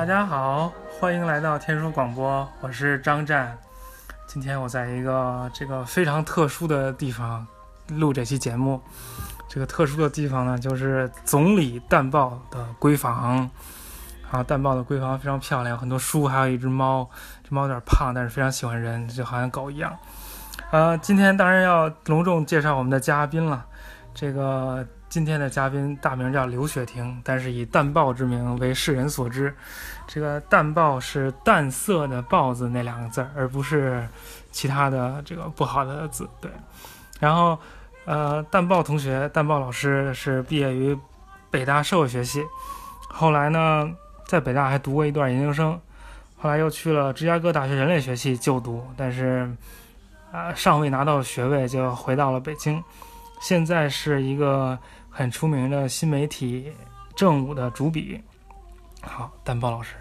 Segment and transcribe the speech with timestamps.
[0.00, 3.54] 大家好，欢迎来到天书广播，我是张湛。
[4.26, 7.46] 今天我在一个这个非常特殊的地方
[7.88, 8.80] 录这期节目。
[9.46, 13.46] 这个特殊的地方呢，就是总理淡豹的闺房。
[14.30, 17.06] 啊，淡豹的闺房非常漂亮，很多书，还有一只猫。
[17.44, 19.94] 这猫有点胖，但是非常喜欢人，就好像狗一样。
[20.70, 23.66] 呃，今天当然要隆重介绍我们的嘉宾了。
[24.14, 24.82] 这个。
[25.10, 29.52] 今天的嘉宾大名叫刘雪婷，但是以淡豹之名为世人所知。
[30.06, 34.06] 这个淡豹是淡色的豹子那两个字，而不是
[34.52, 36.28] 其他的这个不好的字。
[36.40, 36.48] 对，
[37.18, 37.58] 然后
[38.04, 40.96] 呃，淡豹同学，淡豹老师是毕业于
[41.50, 42.44] 北大社会学系，
[43.08, 43.90] 后来呢
[44.28, 45.76] 在北大还读过一段研究生，
[46.36, 49.52] 后来又去了芝加哥大学人类学系就读，但是
[50.30, 52.80] 啊尚未拿到学位就回到了北京，
[53.42, 54.78] 现在是一个。
[55.10, 56.72] 很出名的新媒体
[57.16, 58.22] 正午的主笔，
[59.02, 59.96] 好，丹豹老师，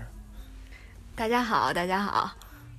[1.15, 2.31] 大家好，大家好，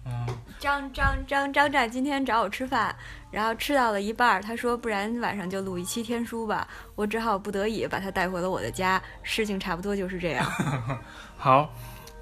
[0.06, 0.26] 嗯，
[0.58, 2.94] 张张张张湛今天找我吃饭，
[3.32, 10.46] 然后吃到了一半，他说不然晚上就录一期天书吧，我只好不得已把他带回了我的家，事情差不多就是这样。
[11.36, 11.68] 好，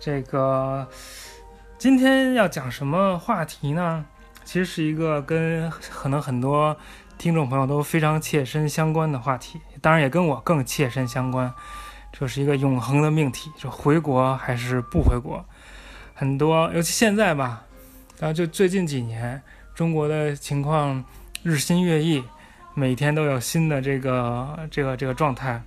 [0.01, 0.89] 这个
[1.77, 4.05] 今天要讲什么话题呢？
[4.45, 6.75] 其实是一个跟可能很多。
[7.19, 11.53] 听众朋友都非常切身相关的话题，当然也跟我更切身相关。
[12.13, 15.45] 这是一个永恒的命题，就回国还是不回国？
[16.15, 17.65] 很多，尤其现在吧，
[18.21, 19.43] 然后就最近几年，
[19.75, 21.05] 中国的情况
[21.43, 22.23] 日新月异，
[22.75, 25.61] 每天都有新的这个这个这个状态。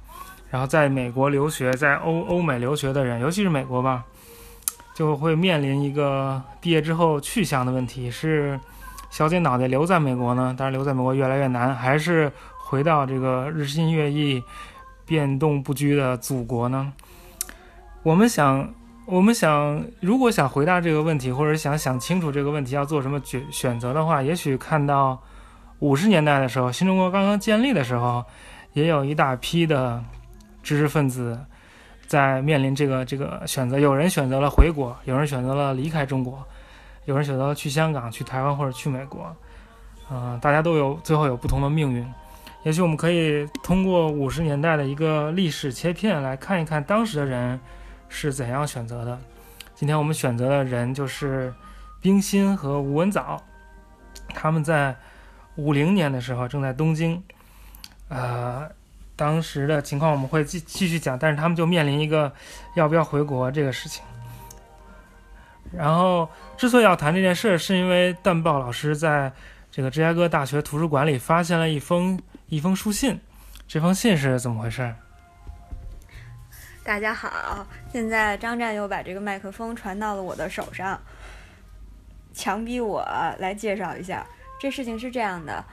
[0.49, 4.05] 然后在美国留学，在欧欧美留学的人，尤其是美国吧，
[4.95, 8.57] 就会面临一个毕业之后去向的问题是。
[9.11, 14.41] 小姐脑袋留在美国呢，当然留在美国越来越难，还是回到这个日新月异、
[15.05, 16.93] 变动不居的祖国呢？
[18.03, 18.73] 我们想，
[19.05, 25.21] 我们想，如果想回答这个问题，或者想想清楚这个问题要做什么选选择的话，也许看到
[25.79, 28.23] 五十年代的时候，新中国刚刚建立的时候，
[28.71, 30.01] 也有一大批的
[30.63, 31.37] 知识分子
[32.07, 36.41] 在面临这个这个选择，有人选择了回国，有人选择了离开中国。
[37.05, 39.35] 有人选择去香港、去台湾或者去美国，
[40.09, 42.05] 嗯，大家都有最后有不同的命运。
[42.63, 47.59] 也许我们可以通过五十年代的一个历史切片来看一看当时的人
[48.07, 49.19] 是怎样选择的。
[49.73, 51.51] 今天我们选择的人就是
[51.99, 53.41] 冰心和吴文藻，
[54.29, 54.95] 他们在
[55.55, 57.23] 五零年的时候正在东京，
[58.09, 58.69] 呃，
[59.15, 62.31] 当时的情况我们会继继续讲，但是他们就面临一个
[62.75, 64.03] 要不要回国这个事情。
[65.71, 69.31] 然后，之所以要谈这件事，是因为淡豹老师在
[69.71, 73.19] 这个芝加哥大学图书馆里发现了一封一封书信。
[73.67, 74.93] 这封信是怎么回事？
[76.83, 80.99] 大家好，现在张湛又把这个麦克风传到了我的手上，
[82.33, 83.01] 强逼我
[83.39, 84.25] 来介绍一下。
[84.59, 85.63] 这事情是这样的，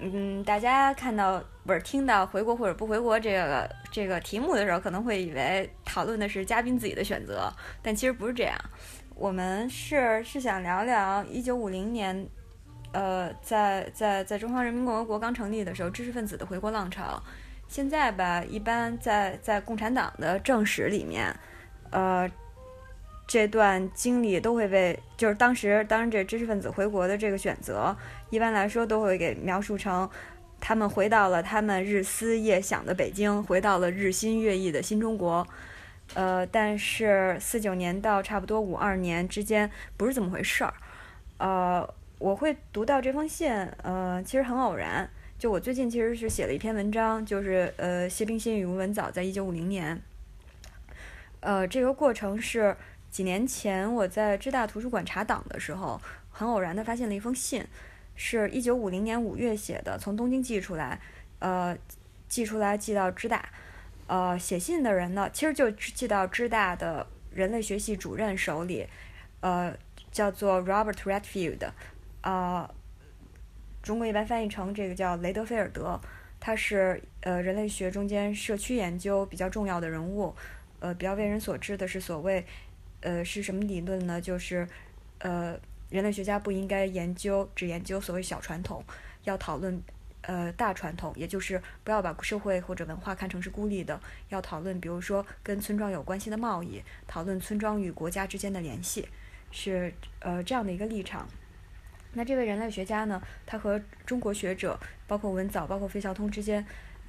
[0.00, 7.50] 嗯，大家看到不是听到回国或者不回国这个这个题目的时候，可能会以为讨论的是嘉宾自己的选择，
[7.80, 8.54] 但其实不是这样。
[9.18, 12.24] 我们是是想聊聊一九五零年，
[12.92, 17.20] 呃，在在在中华人民共和国刚成立的时候，知识分子的回国浪潮。
[17.66, 21.34] 现在吧，一般在在共产党的正史里面，
[21.90, 22.30] 呃，
[23.26, 27.96] 这段经历都会被就是当时当时这知识分子回国的这个选择，
[28.30, 30.08] 一般来说都会给描述成
[30.60, 35.44] 他们回到了他们日思夜想的北京，回到了日新月异的新中国。
[36.14, 40.74] 呃，但是四九年到差不多五二年之间不是这么回事儿。
[41.36, 43.52] 呃，我会读到这封信，
[43.82, 45.08] 呃，其实很偶然。
[45.38, 50.00] 就我最近其实是写了一篇文章，就是呃，谢冰心与吴文藻在一九五零年。
[51.40, 52.76] 呃，这个过程是
[53.10, 56.00] 几年前我在知大图书馆查档的时候，
[56.30, 57.64] 很偶然的发现了一封信，
[58.16, 61.00] 是一九五零年五月写的，从东京寄出来，
[61.38, 61.76] 呃，
[62.28, 63.48] 寄出来寄到知大。
[64.08, 68.86] 呃，写信的人呢，其实就寄到知大的人类学系主任手里，
[69.40, 69.76] 呃，
[70.10, 71.68] 叫做 Robert Redfield，
[72.22, 72.68] 呃，
[73.82, 76.00] 中国一般翻译成这个叫雷德菲尔德，
[76.40, 80.34] 他是呃人类学中间社区研究比较重要的人物，
[80.80, 82.42] 呃，比较为人所知的是所谓，
[83.02, 84.18] 呃，是什么理论呢？
[84.18, 84.66] 就是
[85.18, 85.54] 呃，
[85.90, 88.82] 人类学家不应该研究只研究所谓小传统，
[89.24, 89.82] 要讨论。
[90.28, 93.98] 呃，大传统，也就是不要把社会或者文化看成是孤立的，
[94.28, 99.08] 要讨论，比如说跟村庄有关系的贸易，讨论村庄与国家之间的联系，
[99.50, 99.90] 是
[100.20, 101.26] 呃这样的一个立场。
[102.12, 106.62] 那这位人类学家呢，他和中国学者，包括文藻，包括费孝通之间，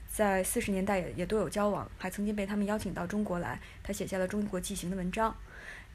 [0.08, 5.36] 在四十年代也也都有交往，还曾经被他们邀请到中国来，他写下了《中国纪行》的文章。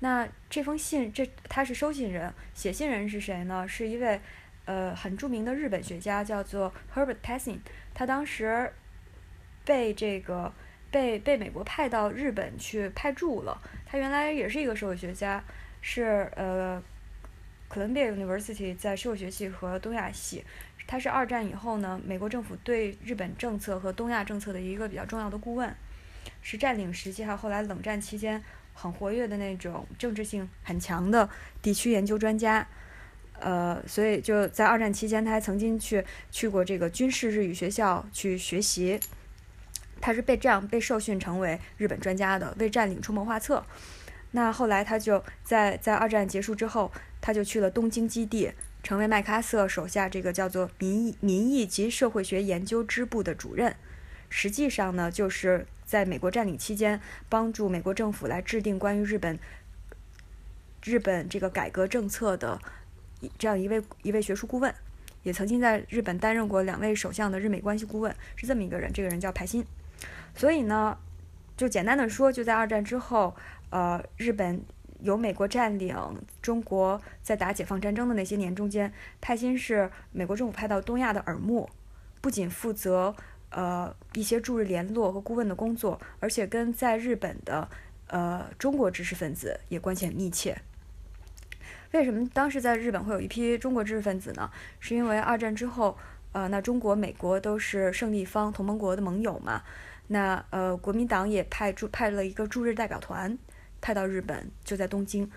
[0.01, 3.67] 那这封信，这他是收信人，写信人是谁呢？
[3.67, 4.21] 是一位
[4.65, 7.59] 呃很著名的日本学家，叫做 Herbert Tassin。
[7.93, 8.73] 他当时
[9.65, 10.53] 被这个
[10.91, 13.61] 被被美国派到日本去派驻了。
[13.87, 15.43] 他原来也是一个社会学家，
[15.81, 16.83] 是呃
[17.71, 20.45] Columbia University 在社会学系和东亚系。
[20.87, 25.75] 他是二战以后呢，美国政府对日本政策和东亚政策的一个比较重要的顾问，
[26.43, 28.43] 是占领时期还有后来冷战期间
[28.75, 31.31] 很活跃的那种政治性很强的
[31.63, 32.67] 地区研究专家。
[33.41, 38.99] 呃，所以就在二战期间，他还曾经去去过这个军事日语学校去学习。
[40.01, 43.65] 他是被这样被受训成为日本专家的，为占领出谋划策。
[44.33, 48.53] 那后来他就在在二战结束之后，他就去了东京基地。
[48.83, 53.75] 成为麦克阿瑟手下这个叫做民意民意及社会学研究支部的主任，
[54.29, 57.01] 实际上呢，就是在美国占领期间，
[57.31, 59.39] 帮助美国政府来制定关于日本
[60.83, 62.61] 日本这个改革政策的
[63.39, 64.75] 这样一位一位学术顾问，
[65.23, 68.93] 也曾经在日本担任过两位首相的日美关系顾问，是这么一个人。
[68.93, 69.65] 这个人叫派新。
[70.35, 70.99] 所以呢，
[71.57, 73.35] 就简单的说，就在二战之后，
[73.71, 74.63] 呃，日本。
[75.01, 75.95] 由美国占领
[76.41, 78.91] 中国，在打解放战争的那些年中间，
[79.21, 81.69] 派新是美国政府派到东亚的耳目，
[82.23, 83.15] 不仅负责
[83.51, 87.69] 呃一些驻日联络和顾问的工作，而且跟在日本的
[88.07, 90.57] 呃中国知识分子也关系很密切。
[91.95, 94.51] 为什么当时在日本会有一批中国知识分子呢？
[94.81, 95.97] 是因为二战之后，
[96.33, 99.63] 呃，那中国、美国都是胜利方、同盟国的盟友嘛，
[100.09, 103.39] 那呃国民党也派驻派了一个驻日代表团。
[103.81, 105.31] 派到日本就在东京，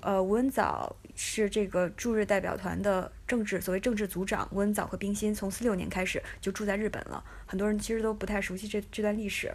[0.00, 4.48] 呃，吴文藻是这个驻日代表团的政治所谓政治组长。
[4.50, 9.54] 吴文藻和冰心从四六年开始就住在日本了，很多人其实都不太熟悉这这段历史。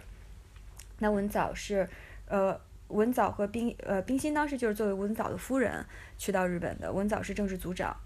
[1.00, 1.88] 那文藻是，
[2.26, 2.58] 呃，
[2.90, 5.84] 文藻和冰呃冰心当时就是作为文藻的夫人
[6.18, 6.92] 去到日本的。
[6.92, 7.96] 文藻是政治组长，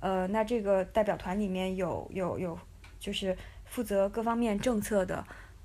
[0.00, 2.58] 呃，那这个代表团里面有有有
[3.00, 5.24] 就是负责各方面政策的，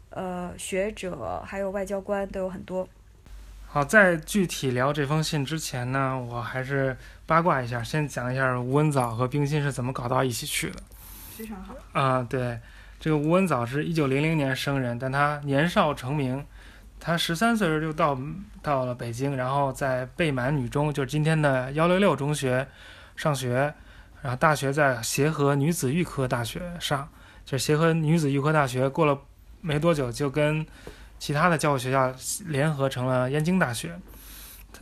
[0.09, 2.87] 呃，学者还有外交官都有很多。
[3.67, 10.83] 好，在具体聊这封信之前呢，我还是八卦一下，先讲一下吴文藻和冰心是怎么搞到一起去的。
[11.37, 11.73] 非常好。
[11.93, 12.59] 啊，对，
[12.99, 16.45] 这个吴文藻是一九零零年生人，但他年少成名，
[17.01, 18.17] 他十三岁时就到
[18.61, 22.65] 到了北京，然后在贝满女中，就是今天的幺六六中学
[23.17, 23.73] 上学，
[24.21, 27.09] 然后大学在协和女子预科大学上，
[27.43, 29.19] 就是协和女子预科大学，过了
[29.59, 30.65] 没多久就跟。
[31.21, 32.11] 其他的教育学校
[32.47, 33.95] 联合成了燕京大学。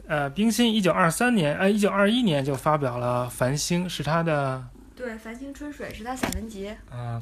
[0.08, 4.64] 呃，冰心一九二三年，呃，一九二一年就发表了《繁星》，是他的。
[4.96, 6.72] 对，《繁星春水》是他散文集。
[6.94, 7.22] 嗯，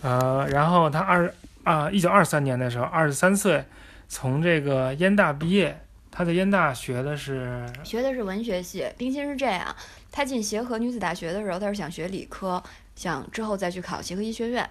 [0.00, 1.30] 呃，然后他二
[1.62, 3.62] 啊，一九二三年的时候，二十三岁，
[4.08, 5.80] 从这个燕大毕业。
[6.10, 8.84] 他在燕大学的是学的是文学系。
[8.96, 9.76] 冰心是这样，
[10.10, 12.60] 他进协和女子大学的时候，他是想学理科，
[12.96, 14.68] 想之后再去考协和医学院。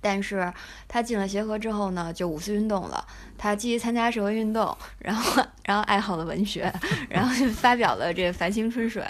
[0.00, 0.52] 但是
[0.88, 3.06] 他进了协和之后呢，就五四运动了。
[3.36, 6.72] 他积极参加社会运动，然后然后爱好了文学，
[7.08, 9.04] 然后就发表了这《繁星春水》，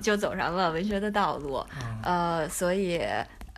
[0.00, 1.62] 就走上了文学的道路。
[2.02, 3.02] 呃，所以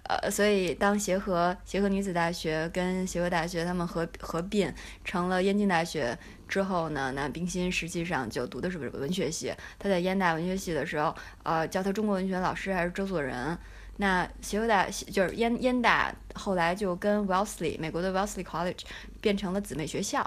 [0.08, 4.72] 呃，所以当协和协和女子大学跟协和大学他们合合并
[5.04, 9.52] 成了燕京大学之后呢，那冰心实际上就读的是文学系。
[9.78, 13.56] 他在燕大文学系的时候，呃，教他中国文学老师还是周作人。
[14.00, 18.82] 那协和大就是燕燕大，后来就跟 Wellesley 美国的 Wellesley College
[19.20, 20.24] 变成了姊妹学校，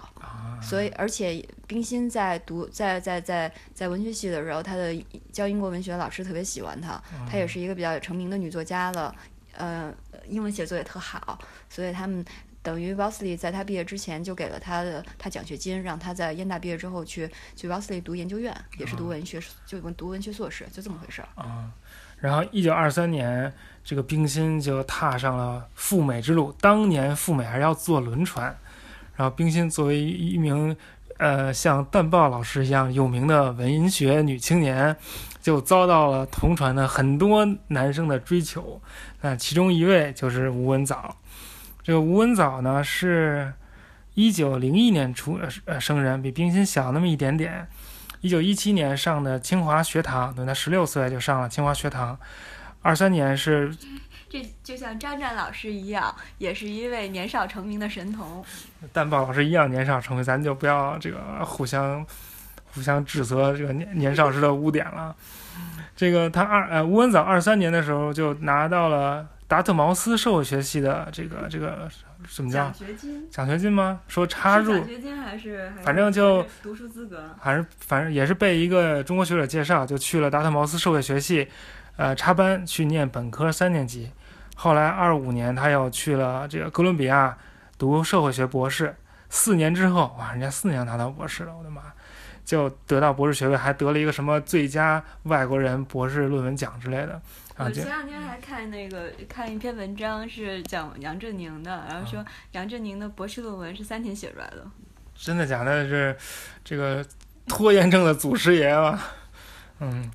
[0.62, 4.94] 所以而且冰心在读在在在在文学系的时候，她的
[5.32, 9.16] 教英国文学的老师特别喜欢他，她也是一个比较成名的女作家了，
[9.58, 9.94] 呃，
[10.28, 11.38] 英文写作也特好，
[11.70, 12.24] 所以他们
[12.62, 21.72] 等于 Wesley 在他毕业之前就给了他的他奖学金，让他在燕大毕业之后去去 Wesley 读研究院，也是读文学，就读文学硕士，就这么回事儿啊。
[22.20, 23.52] 然后，一九二三年，
[23.84, 26.54] 这个冰心就踏上了赴美之路。
[26.62, 28.56] 当年赴美还是要坐轮船。
[29.16, 30.78] 然后，冰心作为一名，
[31.18, 34.96] 呃，像淡豹老师一样有名的文学女青年，
[35.42, 38.82] 就遭到了同船的很多男生的追求。
[39.22, 41.18] 那其中一位就是吴文藻。
[41.84, 43.54] 这个吴文藻呢，是
[44.14, 47.68] 一九零一年出呃生人，比冰心小那么一点点。
[48.22, 52.20] 一九一七年上的清华学堂，等他十六岁就上了清华学堂。
[52.84, 53.76] 二三年是，
[54.30, 58.46] 这就像张湛老师一样，也是一位年少成名的神童。
[58.94, 62.06] 蛋豹老师一样年少成名，咱就不要这个互相
[62.74, 65.16] 互相指责这个年年少时的污点了。
[65.96, 71.88] 这个他二呃吴文藻二三年的时候就拿到了达特茅斯社会学系的这个这个
[72.26, 74.00] 什么叫奖学金，奖学金吗？
[74.08, 75.72] 说插入奖学金还是？
[75.84, 77.36] 反正就还是读书资格。
[77.40, 81.48] 还是反正也是被一个中国学者介绍，就去了达特茅斯社会学系，
[81.98, 84.10] 呃，插班去念本科三年级。
[84.56, 87.38] 后来二五年他又去了这个哥伦比亚
[87.78, 88.96] 读社会学博士，
[89.30, 91.82] 四年之后，哇，人家四年拿到博士了，我的妈！
[92.44, 97.22] 就得到博士学位，还得了一个什么最佳外国人博士论文奖之类的。
[97.58, 104.66] 我前两天还看那个看一篇文章，是讲杨振宁的，然后说杨振宁的博士论文是三天写出来的。
[105.16, 105.88] 真的假的？
[105.88, 106.18] 是
[106.64, 107.06] 这个
[107.48, 109.00] 拖延症的祖师爷吧？
[109.80, 110.10] 嗯，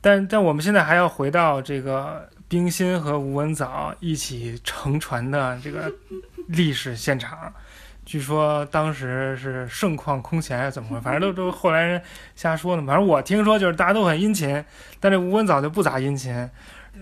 [0.00, 5.92] 但但我们现在还要回到这个冰心和吴文藻一起乘船的这个
[6.46, 7.52] 历史现场。
[8.04, 11.00] 据说当时是盛况空前，还是怎么回事？
[11.02, 12.02] 反正都都后来人
[12.34, 12.82] 瞎说呢。
[12.86, 14.64] 反正我听说就是大家都很殷勤，
[14.98, 16.50] 但这吴文藻就不咋殷勤。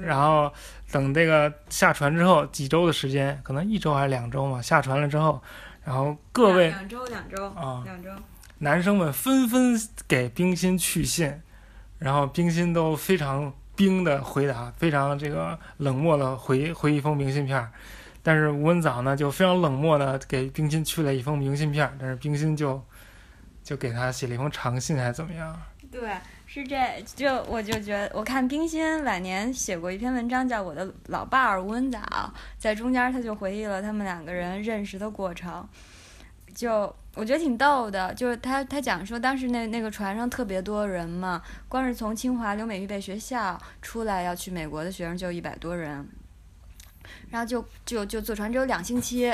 [0.03, 0.53] 然后
[0.93, 4.63] 等这个下船之后，几周的时间，可能一周还是两周嘛。
[4.63, 5.43] 下船了之后，
[5.85, 8.11] 然后各位两周两周啊两周，
[8.59, 9.75] 男生们纷纷
[10.07, 11.41] 给冰心去信，
[11.99, 17.73] 然后冰心都非常冰的回答，非常这个冷漠的回回一封明信片儿。
[18.23, 22.83] 但是吴文藻呢，就非常冷漠的给冰心去了一封明信片，但是冰心就
[23.63, 25.61] 就给他写了一封长信，还是怎么样？
[25.91, 26.13] 对，
[26.47, 26.79] 是这
[27.17, 31.99] 就我就觉得，我看冰心晚年写过一篇文章，叫《我的老伴儿吴文藻》，
[32.59, 35.69] 在中间他就回忆了他们两个人认识的过程，
[36.55, 38.15] 就我觉得挺逗的。
[38.15, 46.09] 就是他他讲说，当时那那个船上特别多人嘛，光是从清华留美预备学校出来要去美国的学生就一百多人，
[47.31, 49.33] 然后就就就坐船只有两星期。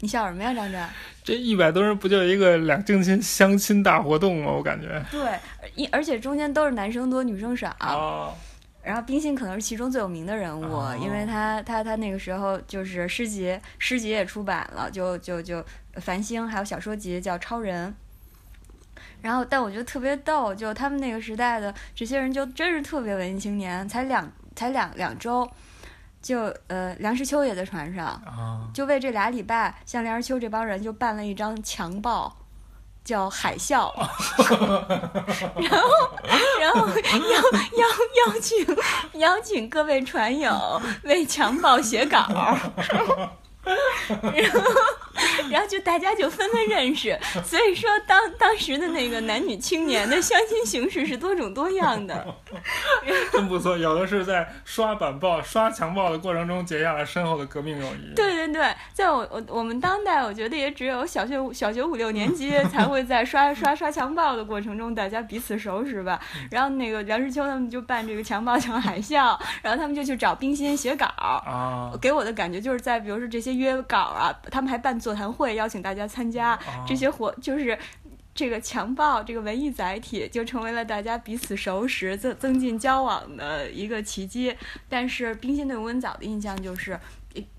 [0.00, 0.88] 你笑什么呀，张震？
[1.24, 4.52] 这一百多人不就一个两近亲相亲大活动吗？
[4.52, 5.02] 我感觉。
[5.10, 5.38] 对，
[5.74, 7.74] 一而且中间都是男生多，女生少。
[7.80, 8.34] 哦。
[8.82, 15.64] 然后冰心可能是其中最有名的人物，哦因为他他他那个时候就是诗集，诗集也出版了，就就就
[15.94, 17.88] 繁星，还有小说集叫《超人》。
[19.22, 25.50] 然后，但我觉得特别逗，就他们那个时代的这些人，就真是特别文艺青年，才两才两两周，
[26.26, 28.66] 就呃梁实秋也在船上，啊。
[28.74, 32.36] 就为这俩礼拜，像梁实秋这帮人就办了一张强报，
[33.04, 33.92] 叫海啸，
[35.54, 35.88] 然后
[36.60, 37.40] 然后邀
[37.78, 37.86] 邀
[38.26, 38.66] 邀请
[39.20, 42.26] 邀请各位船友为强报写稿，
[44.22, 44.60] 然后
[45.50, 52.26] 然后就大家就纷纷认识，所以说当当时的那个男女青年的相亲形式是多种多样的。
[53.32, 58.14] 真不错，有的是在刷板报、刷墙报的过程中结下了深厚的革命友谊。
[58.14, 66.20] 对对对，在我我我们当代，我觉得也只有小学小学五六年级才会在刷 刷刷墙报的过程中，大家彼此熟识吧。
[66.50, 71.06] 然后那个梁实秋他们就办这个墙报墙海啸，然后他们就去找冰心写稿。
[71.16, 71.92] 啊。
[72.00, 77.78] 给我的感觉就是在比如说这些约稿啊，他们还办座谈会，邀请大家参加这些活，就是。
[78.38, 84.54] 这个强暴这个文艺载体就成为了大家彼此熟识、增增进交往的一个契机。
[84.90, 87.00] 但是冰心对吴文藻的印象就是，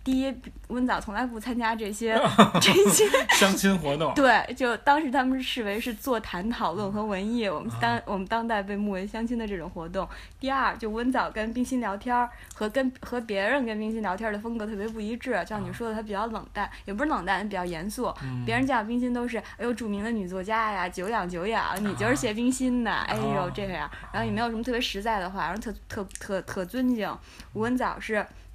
[0.04, 0.34] 第一，
[0.68, 2.20] 温藻从来不参加这些
[2.62, 3.06] 这些
[3.38, 4.14] 相亲活动。
[4.14, 10.08] 对，就当时他们视为是座谈讨论和文艺，我们当我们当代被目为相亲的这种活动。
[10.40, 18.14] 第二，就温藻跟冰心聊天儿和跟和别人跟冰心聊天的风格特别不一致，像你说的，他比较冷淡，也不是冷淡，比较严肃。
[18.46, 27.14] 别人讲冰心都是哎呦著名的女作家呀，久仰久仰，你就是写冰心的，哎呦这样，然后也没有什么特别实在的话，然后特特特特尊敬。
[27.54, 28.47] 吴文藻是，吴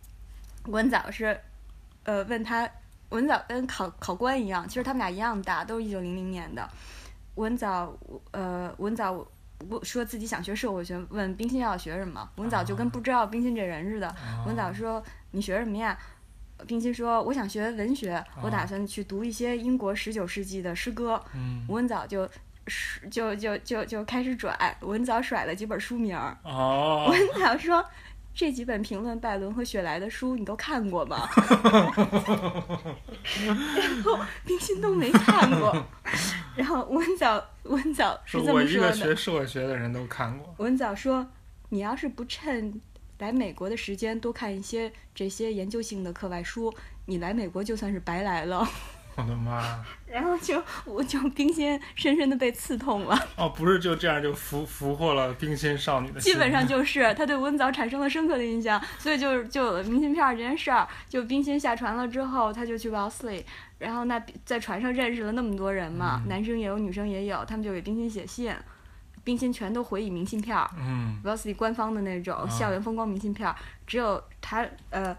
[0.67, 1.41] 文藻是，
[2.05, 2.69] 呃，问他。
[3.11, 6.67] 文藻跟考考官一样，其实他们俩一样大，都是一九零零年的。
[7.35, 7.95] 文藻，
[8.31, 9.13] 呃，文藻
[9.69, 14.17] 我说自己想学社会学，问冰心要学什么，文藻就跟不知道冰心这人似的。
[14.47, 15.03] 文藻说
[15.33, 15.95] ：“你学什么呀？”
[16.67, 21.67] 冰心说：“我想学文学，我打算去读一些英国十九世纪的诗歌。”嗯。
[21.69, 22.27] 文藻就。
[23.11, 26.35] 就就就就开始拽，文藻甩了几本书名儿。
[26.45, 27.09] 哦。
[27.11, 27.85] 文藻说。
[28.35, 31.29] 这几本评论拜伦和雪莱的书你都看过吗？
[33.47, 35.85] 然后冰心都没看过。
[36.57, 40.55] 然后文藻文藻是这么说的：我一个学社会学的人都看过。
[40.59, 41.27] 文藻说
[41.71, 42.81] ：“你要是不趁
[43.19, 46.73] 来美国的时间多看一些这些研究性的课外书，
[47.07, 48.69] 你来美国就算是白来了。”
[49.17, 49.85] 我的妈！
[50.07, 53.19] 然后就我就冰心深深的被刺痛了。
[53.37, 56.33] 哦，不是就这样就俘俘获了冰心少女的心。
[56.33, 60.89] 基本上就是他对温藻产生了深刻的印象，所以就就有了明信片这件事儿。
[61.09, 63.45] 就冰心下船了之后，他就去 Wellesley，
[63.79, 68.55] 然后那在船上认识了那么多人嘛，嗯、男生也有，女生也有，他们就给冰心写信，
[69.25, 70.57] 冰心全都回以明信片。
[70.79, 73.55] 嗯，Wellesley 官方的那种校园风光明信片，
[73.87, 75.15] 只有他呃。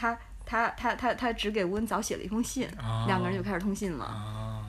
[0.00, 0.16] 他
[0.48, 4.06] 他他他他只给吴文藻写了一封信，啊两个人就开始通信了。
[4.06, 4.64] 啊，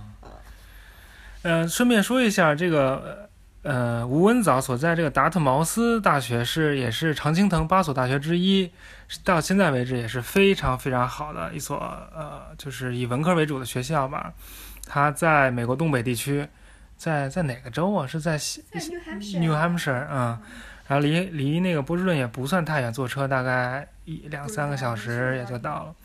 [1.44, 3.30] 呃，顺便说一下，这个
[3.62, 8.70] 呃，吴文藻所在这个达特茅斯大学是也是常青藤八所大学之一，
[9.24, 11.78] 到现在为止也是非常非常好的一所
[12.14, 14.34] 呃，就是以文科为主的学校吧。
[14.86, 16.46] 它在美国东北地区，
[16.98, 18.06] 在在哪个州啊？
[18.06, 20.38] 是在 New Hampshire New Hampshire，嗯，
[20.88, 25.96] 然后离离那个波士顿也不算太远，坐车大概一两三个小时也就到了。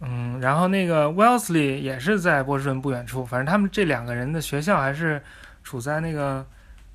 [0.00, 5.22] 嗯，然后那个 Wellesley 也是在波士顿不远处，反正他们这两个人的学校还是
[5.62, 6.46] 处在那个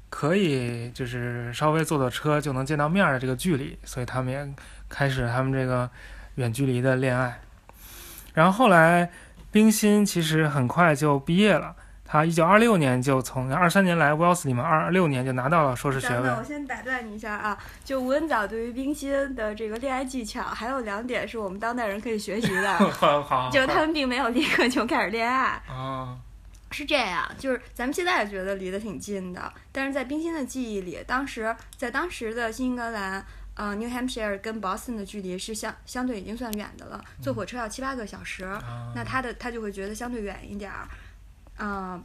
[0.10, 4.48] 可以就是稍微坐坐车就能见到面儿的这个距离，所以他们也
[4.89, 5.88] 开始他们这个
[6.36, 7.39] 远距离的恋爱。
[8.34, 9.12] 然后后来
[9.51, 11.75] 冰心其实很快就毕业了，
[12.07, 16.38] 他一九二六年就从二三年来 Wellesley 嘛，二六年就拿到了硕士学位等等，。
[16.38, 17.57] 我先打断你一下啊！
[17.83, 25.59] 就吴文藻对于冰心的这个恋爱技巧，还有两点是我们当代人可以学习的， 好好，就他们并没有立刻就开始恋爱。
[25.67, 26.15] 啊，
[26.69, 40.88] 是这样，就是咱们现在也觉得离得挺近的，但是在冰心的记忆里，当时在当时的新英格兰，呃，New Hampshire 跟 Boston 的距离是相相对已经算远的了，坐火车要七八个小时，啊那他的他就会觉得相对远一点儿，
[41.57, 42.03] 嗯、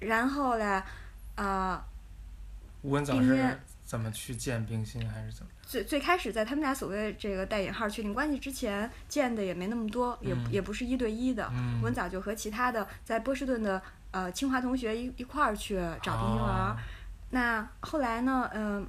[0.00, 0.82] 然后嘞，
[1.36, 1.82] 呃，
[2.82, 5.50] 吴文是怎么去见冰心，还是怎么？
[5.66, 16.70] 最最开始在他们俩所谓这个带引号确定关系之前，见的也没那么多，也嗯也不是一对一的，嗯，文藻就和其他的在波士顿的呃清华同学一一块儿去找冰心玩儿。
[16.72, 16.76] 哦
[17.30, 18.88] 那后来呢，嗯、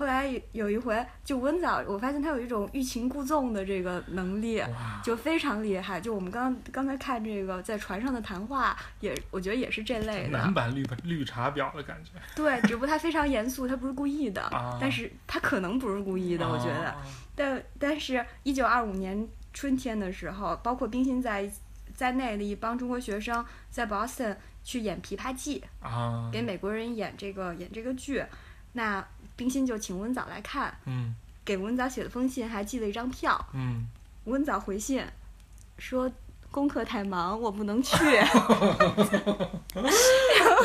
[0.00, 4.62] 后来有有一回，就温藻，我发现他有一种欲擒故纵的这个能力。
[5.04, 10.54] 就非常厉害，就我们刚刚才看这个在船上的谈话，也我觉得也是这类的男。
[10.54, 12.12] 版绿绿茶婊的感觉。
[12.34, 16.88] 对，只不过他非常严肃，他不是故意的，啊但是他可能不是故意的，我觉得。
[16.88, 16.96] 啊
[17.36, 21.50] 但但是，一九二五年春天的时候，包括冰心在
[21.94, 28.24] 在内的一帮中国学生在 Boston 去演《琵琶记》，啊，给美国人演这个演这个剧。
[28.72, 29.04] 那
[29.40, 31.14] 冰心就请温藻来看，嗯。
[31.42, 33.42] 给温藻写了封信，还寄了一张票。
[33.54, 33.86] 嗯，
[34.24, 35.02] 温藻回信
[35.78, 36.08] 说
[36.50, 37.96] 功课太忙，我不能去。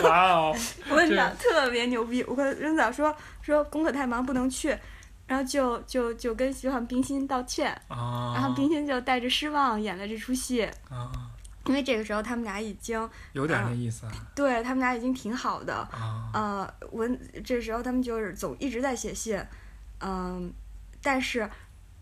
[0.04, 0.54] 哇哦，
[0.92, 4.78] 文藻特别牛逼，我跟温藻说说功课太忙不能去，
[5.26, 10.70] 然后就就就跟希望冰心道歉，啊，然后冰心就带着失望演了这出戏。
[10.90, 11.10] 啊，
[11.66, 19.44] 因为这个时候他们俩已经有点那意思啊对他们俩已经挺好的，啊呃，文这时候他们就是总一直在写信，
[20.00, 20.54] 嗯、
[21.02, 21.50] 但是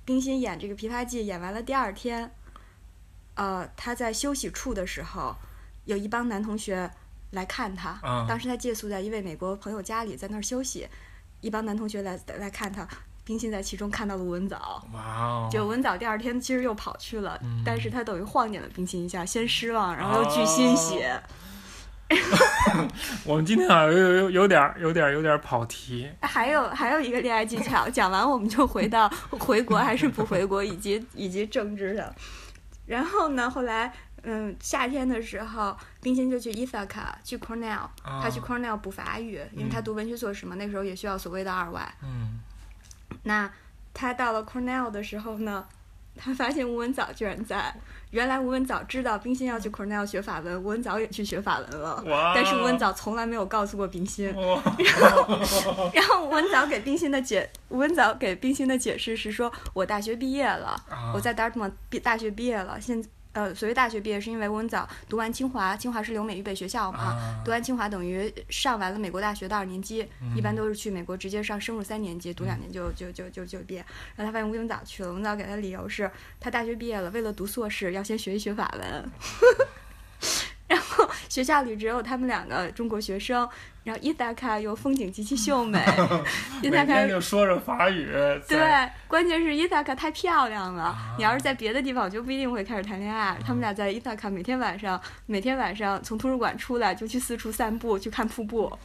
[0.03, 2.29] 冰心演这个《琵琶记》演完了第二天，
[3.35, 5.35] 呃，他在休息处的时候，
[5.85, 6.91] 有一帮男同学
[7.31, 10.87] 来看他，啊当时他借宿在一位美国朋友家里，在那儿休息，
[11.39, 12.85] 一帮男同学来来看他，
[13.25, 14.85] 冰心在其中看到了文藻。
[14.93, 21.01] 哇哦，就文藻第二天其实又跑去了，嗯但是他等于晃点了冰心一下，先失望，然后又巨欣喜。
[23.25, 29.09] 我们今天好像有有有有点有点有点跑题还有还有一个恋爱技巧，讲完我们就回到
[29.39, 32.13] 回国还是不回国，以及以及政治上。
[32.85, 33.91] 然后呢，后来
[34.23, 41.91] 嗯，夏天的时候，冰心就去伊萨卡，去 Cornell，啊他去 Cornell 补法语，因为他读文学硕士嘛，那时候也需要所谓的二外。
[42.03, 42.39] 嗯
[43.23, 43.51] 那
[43.93, 45.65] 他到了 Cornell 的时候呢，
[46.15, 47.73] 他发现吴文藻居然在。
[48.11, 51.99] 原来吴文藻知道冰心要去 Cornell 学法文，吴文藻也去学法文了。
[52.05, 55.39] 哇，但是吴文藻从来没有告诉过冰心，然后
[55.91, 73.85] 然后吴文藻给冰心的解，吴文藻给冰心的解释是说，我大学毕业了，啊我在 Dartmouth 毕大学毕业了，现呃，所谓大学毕业是因为吴文藻读完清华，清华是留美预备学校嘛，啊读完清华等于上完了美国大学的二年级，嗯一般都是去美国直接上升入三年级，读两年就就就就就毕业。
[74.15, 79.11] 然后他发现吴文藻去了，吴文藻给他的理由是他大学毕业了，为了读硕士要先学一学法文。
[81.29, 83.47] 学校里只有他们两个中国学生，
[83.83, 85.83] 然后伊萨卡又风景极其秀美，
[86.61, 88.11] 伊萨卡就说着法语，
[88.47, 90.83] 对，关键是伊萨卡太漂亮了。
[90.83, 93.37] 啊你要是在别的地方，我就不一定会开始谈恋爱。
[93.45, 98.65] 他们俩在伊萨卡每天晚上，每天晚上从图书馆出来就去四处散步，去看瀑布。
[98.65, 98.79] 哇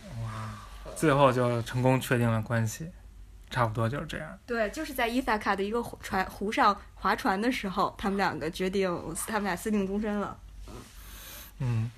[0.97, 2.91] 最后就成功确定了关系，
[3.51, 4.39] 差不多就是这样。
[4.45, 8.91] 对，就是在伊萨卡的一个船湖上划船的时候，他们两个决定，
[9.27, 10.37] 他们俩私定终身了。
[11.61, 11.91] 嗯，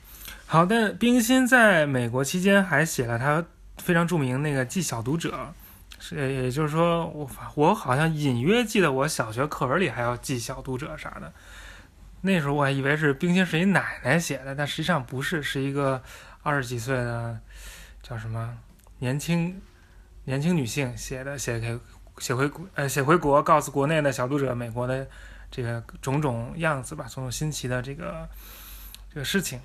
[0.51, 0.93] 好的。
[0.93, 3.45] 冰心在美国期间还写了他
[3.79, 5.55] 非常著名那个《记小读者》，
[6.01, 11.33] 是也就是说，我我好像隐约记得我小学课文里还要记小读者啥的。
[12.23, 16.03] 那时候我还以为是冰心是一奶奶写的，但实际上不是，是一个
[16.43, 17.39] 二十几岁的
[18.03, 18.59] 叫什么
[18.99, 19.63] 年轻
[20.25, 21.79] 年轻女性写的，写给
[22.19, 25.07] 写回呃写回国，告诉国内的小读者美国的
[25.49, 28.29] 这个种种样子吧，种种新奇的这个
[29.15, 29.61] 这个事情。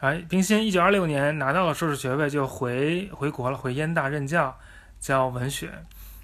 [0.00, 4.56] 啊，冰心一九二六年拿到了硕士学位，就回回国了，回燕大任教，
[5.00, 5.72] 教文学。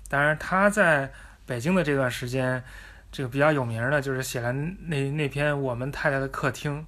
[0.09, 1.13] 当然，他在
[1.45, 2.63] 北京的这段时间，
[3.11, 6.81] 这个比较有名的，就是写了那那篇《我们太太的客厅》，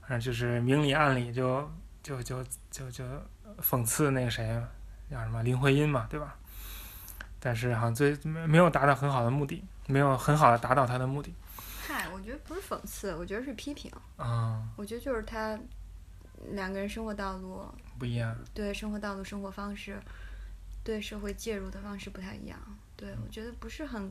[0.00, 1.68] 反正就是明里暗里就
[2.02, 3.04] 就就就就
[3.60, 4.62] 讽刺那个谁，
[5.10, 6.36] 叫什么林徽因嘛，对吧？
[7.40, 11.34] 但是好像最没没有达到很好的目的，没有很好的达到他的目的。
[11.86, 13.90] 嗨，我觉得不是讽刺，我觉得是批评。
[14.16, 15.58] 啊、我觉得就是他
[16.52, 17.64] 两个人生活道路，
[17.98, 18.36] 不一样。
[18.54, 20.00] 对生活道路、生活方式，
[20.82, 22.58] 对社会介入的方式不太一样。
[22.96, 24.10] 对我觉得不是很，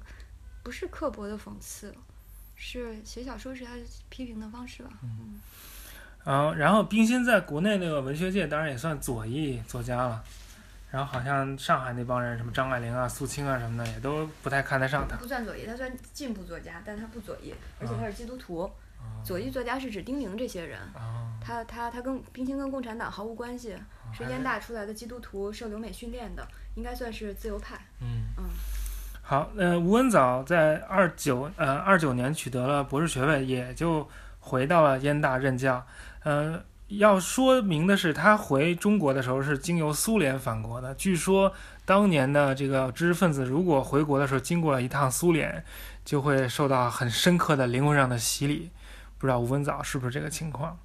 [0.63, 1.93] 不是刻薄的讽刺，
[2.55, 3.71] 是写小说时他
[4.09, 4.89] 批评的方式吧。
[5.03, 5.39] 嗯
[6.25, 10.23] 嗯，然后冰心在国内那个文学界当然也算左翼作家了，
[10.91, 15.15] 然后好像上海那帮人什么张爱玲啊、苏青啊什么的也都不太看得上他。
[15.17, 18.63] 不算左翼，他算进步作家，但他不左翼，而且他是基督徒。
[18.63, 18.71] 哦
[19.23, 23.73] 左翼作家是指丁玲这些人，哦他他他跟冰心跟共产党毫无关系，
[24.11, 27.77] 是燕大出来的基督徒，受留美训练的，应该算是自由派。
[28.01, 28.43] 嗯嗯
[29.21, 34.07] 好，呃，吴文藻在二九呃二九年取得了博士学位，也就
[34.39, 35.85] 回到了燕大任教。
[36.23, 40.93] 呃，要说明的是，他回中国的时候是经由苏联返国的。
[40.95, 41.53] 据说
[41.85, 45.63] 当年的这个知识分子，如果回国的时候经过了一趟苏联，
[46.03, 48.69] 就会受到很深刻的灵魂上的洗礼。
[49.17, 50.77] 不知道吴文藻是不是这个情况？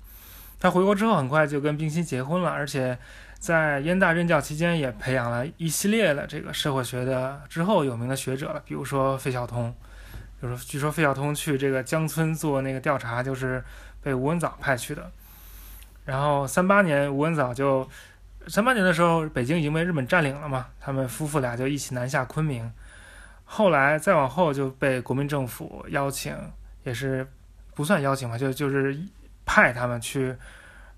[0.59, 2.97] 他回国之后很快就跟冰心结婚了，而且
[3.39, 9.75] 在燕大任教期间也培养了一系列的这个社会学的之后有名的学者了，比如说费孝通。
[10.41, 13.63] 比如说，据说费孝通去这个江村做那个调查，就是
[14.03, 15.09] 被吴文藻派去的。
[16.05, 17.89] 然后三八年，吴文藻就
[18.49, 22.73] 三八年的时候，北京已经被日本占领了嘛，他们夫妇俩就一起南下昆明。
[23.45, 26.37] 后来再往后就被国民政府邀请，
[26.83, 27.25] 也是
[27.75, 28.99] 不算邀请吧，就就是
[29.45, 30.35] 派他们去，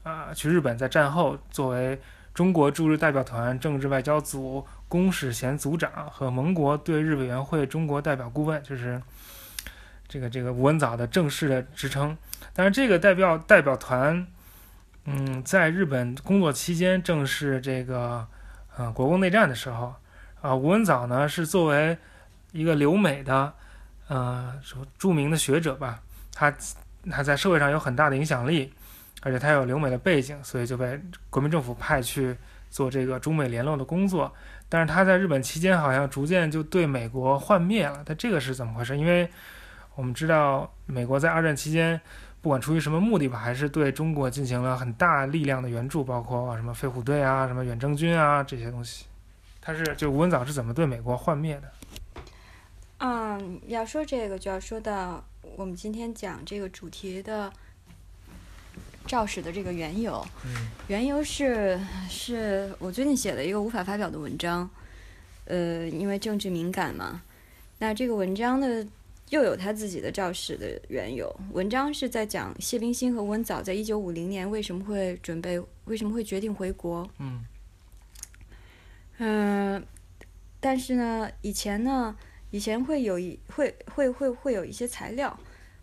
[0.02, 2.00] 呃，去日本，在战后作为
[2.32, 9.00] 中国驻日代表团政治外交组公使衔组长和盟国对日委员会中国代表顾问，就是
[10.08, 12.16] 这个这个吴文藻的正式的职称。
[12.52, 14.26] 但是这个代表代表团，
[15.04, 18.26] 嗯，在日本工作期间，正是这个
[18.76, 19.94] 呃国共内战的时候，
[20.40, 21.96] 啊、吴文藻呢是作为
[22.52, 23.52] 一个留美的
[24.08, 26.00] 呃什么著名的学者吧，
[26.34, 26.52] 他
[27.10, 28.72] 他在社会上有很大的影响力，
[29.22, 32.36] 而且他有留美的背景，所以就被国民政府派去
[32.70, 34.32] 做这个中美联络的工作。
[34.68, 38.98] 但是他在日本期间好像逐渐就对美国幻灭了，他这个是怎么回事？
[38.98, 39.28] 因为
[39.94, 42.00] 我们知道美国在二战期间，
[42.40, 49.06] 不管出于什么目的吧，还是对中国进行了很大力量的援助，包括什么飞虎队啊、什么远征军啊这些东西。
[49.60, 52.24] 他是就吴文藻是怎么对美国幻灭的？
[52.98, 55.24] 嗯，要说这个就要说到
[55.56, 57.52] 我们今天讲这个主题的
[59.06, 60.24] 肇始的这个缘由。
[60.44, 61.80] 嗯缘由是
[62.10, 64.68] 是我最近写了一个无法发表的文章，
[65.46, 67.22] 呃，因为政治敏感嘛。
[67.78, 68.86] 那这个文章呢，
[69.30, 71.34] 又有他自己的肇始的缘由。
[71.52, 77.08] 文章是在讲谢冰心和温藻在一九五零年为什么会准备，为什么会决定回国。
[77.18, 77.44] 嗯
[79.18, 79.86] 嗯、
[80.60, 82.14] 但是呢，以前呢，
[82.54, 85.36] 以前会有一会会会会有一些材料，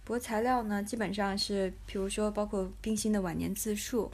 [0.05, 4.09] 不过材料呢，基本上是，比如说包括冰心的晚年自述，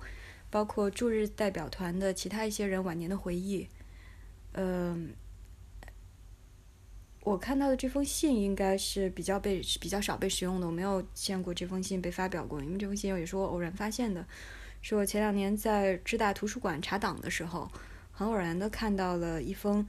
[0.49, 3.67] 包括驻日代表团的其他一些人晚年的回忆。
[4.53, 5.13] 嗯、
[7.21, 14.25] 我看到的这封信应该是比较被比较少被使用的，我没有见过这封信被发表过，因为这封信也是我偶然发现的，
[14.81, 17.69] 是我前两年在知大图书馆查档的时候。
[18.11, 19.87] 很偶然的看到了一封，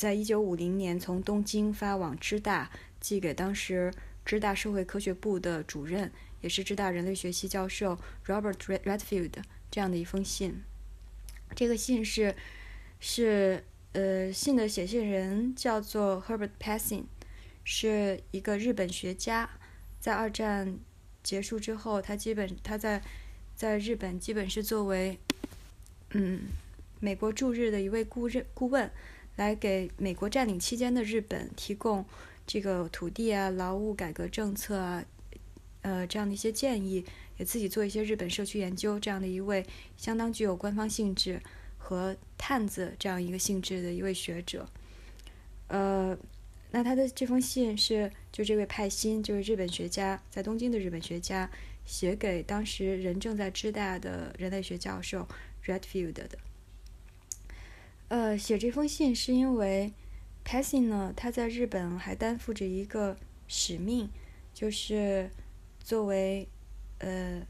[0.00, 3.92] 在一九五零年从东京发往知大，寄给当时
[4.24, 6.10] 知大社会科学部的主任，
[6.40, 9.32] 也是知大人类学系教授 Robert Red- Redfield
[9.70, 10.62] 这样的一封信。
[11.54, 12.34] 这个信是
[12.98, 17.04] 是呃信的写信人叫做 Herbert Passing，
[17.62, 19.50] 是一个日本学家，
[20.00, 20.78] 在二战
[21.22, 23.02] 结束之后，他基本他在
[23.54, 25.18] 在日本基本是作为
[26.12, 26.44] 嗯。
[27.02, 28.90] 美国驻日的一位顾任顾问，
[29.36, 32.04] 来给美国占领期间的日本提供
[32.46, 35.04] 这个土地啊、劳务改革政策啊，
[35.82, 37.04] 呃这样的一些建议，
[37.38, 39.64] 也自己做一些日本社区研究，这样的一位
[39.96, 41.40] 相当具有官方性质
[41.78, 44.68] 和探子这样一个性质的一位学者。
[45.68, 46.18] 呃，
[46.72, 51.48] 那他的这封信是就这位派新，就是日本学家，在东京的日本学家
[51.86, 55.26] 写给当时人正在知大的人类学教授
[55.64, 56.38] Redfield 的。
[58.10, 59.92] 呃，写这封信是因为
[60.44, 64.10] ，Passing 呢，他在日本还担负着一个使命，
[64.52, 65.30] 就是
[65.78, 66.48] 作为
[66.98, 67.40] 呃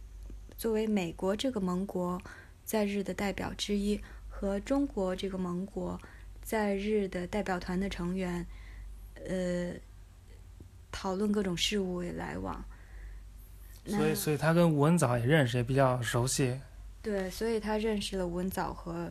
[0.58, 2.20] 作为美国这个盟国
[2.62, 5.98] 在日的代表之一，和中国这个盟国
[6.42, 8.46] 在日的代表团的成员，
[9.26, 9.72] 呃，
[10.92, 12.62] 讨论各种事务也来往。
[13.86, 16.60] 所以，所以他跟吴文藻也认识，也比较熟悉。
[17.00, 19.10] 对，所以他认识了吴文藻和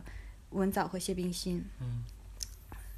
[0.58, 1.64] 文藻和谢冰心。
[1.80, 2.04] 嗯。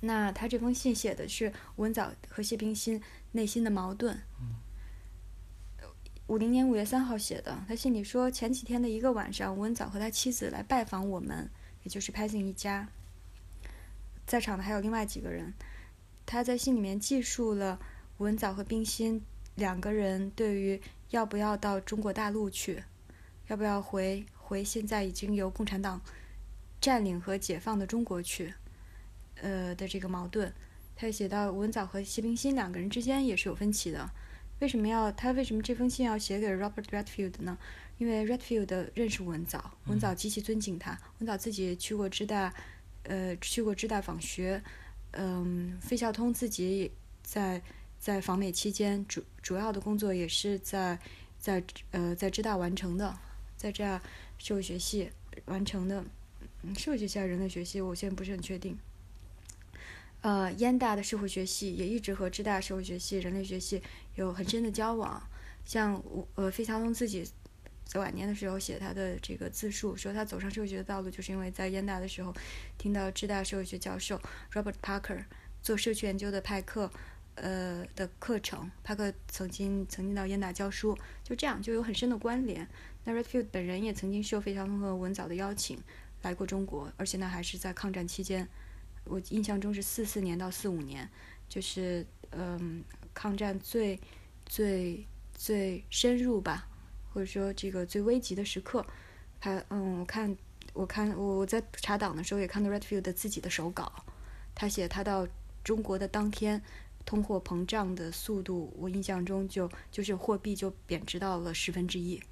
[0.00, 3.00] 那他这封信写的是吴文藻和谢冰心
[3.32, 4.20] 内心的矛盾。
[4.40, 4.56] 嗯。
[6.28, 11.50] 五零年五月三号写的，他信里说，前几天的一个晚上，吴文藻和他妻子来拜访我们，
[11.82, 12.88] 也就是 Passing 一家。
[14.26, 15.52] 在场的还有另外几个人。
[16.24, 17.78] 他在信里面记述了
[18.16, 19.20] 吴文藻和冰心
[19.56, 22.82] 两个人对于要不要到中国大陆去，
[23.48, 26.00] 要不要回回现在已经由共产党
[26.82, 28.52] 占领和解放的中国去，
[29.40, 30.52] 呃的这个矛盾。
[30.96, 34.10] 他写到吴文藻和谢冰心两个人之间也是有分歧的。
[34.58, 37.56] 为什么要他为什么这封信要写给 Robert Redfield 呢？
[37.98, 40.98] 因为 Redfield 认识吴文藻，文藻极其尊敬他。
[41.20, 42.52] 文藻自己去过知大，
[43.04, 44.60] 呃，去过知大访学。
[45.12, 46.90] 嗯，费孝通自己
[47.22, 47.62] 在
[47.98, 50.98] 在访美期间主主要的工作也是在
[51.38, 53.16] 在呃在知大完成的，
[53.56, 54.00] 在这
[54.38, 55.10] 社会学系
[55.46, 56.04] 完成的，
[56.76, 58.78] 社会学系还是人类学系，我现在不是很确定。
[60.20, 63.82] 呃，燕大的社会学系也一直和知大社会学系、人类学系
[64.14, 65.20] 有很深的交往。
[65.64, 67.28] 像我呃费孝通自己
[67.84, 72.32] 在晚年的时候写他的这个自述，说他走上社会学的道路，就是因为在燕大的时候
[72.78, 74.20] 听到知大社会学教授
[74.52, 75.24] Robert Parker
[75.60, 76.88] 做社区研究的派克
[77.34, 78.70] 呃的课程。
[78.84, 82.68] 帕克曾经曾经到燕大教书，就这样就有很深的关联。
[83.04, 85.76] 那 Redfield 本人也曾经受费孝通和文藻的邀请
[86.22, 88.48] 来过中国，而且呢还是在抗战期间。
[89.04, 91.08] 我印象中是四四年到四五年，
[91.48, 93.98] 就是嗯，抗战最
[94.46, 95.04] 最
[95.34, 96.68] 最深入吧，
[97.12, 98.86] 或者说这个最危急的时刻。
[99.40, 100.36] 他嗯，我看
[100.72, 103.92] 我看我我在查档的时候也看到 Redfield 自己的手稿，
[104.54, 105.26] 他写他到
[105.64, 106.62] 中国的当天，
[107.04, 112.22] 通货膨胀的速度，我印象中就就是货币就贬值到了十分之一。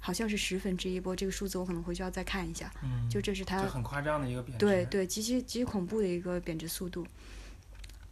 [0.00, 2.72] 好像是十分之一，不过这个数字我可能回去要再看一下。
[2.82, 4.64] 嗯，就这是它很夸张的一个贬值。
[4.64, 7.06] 对对，极其极其恐怖的一个贬值速度。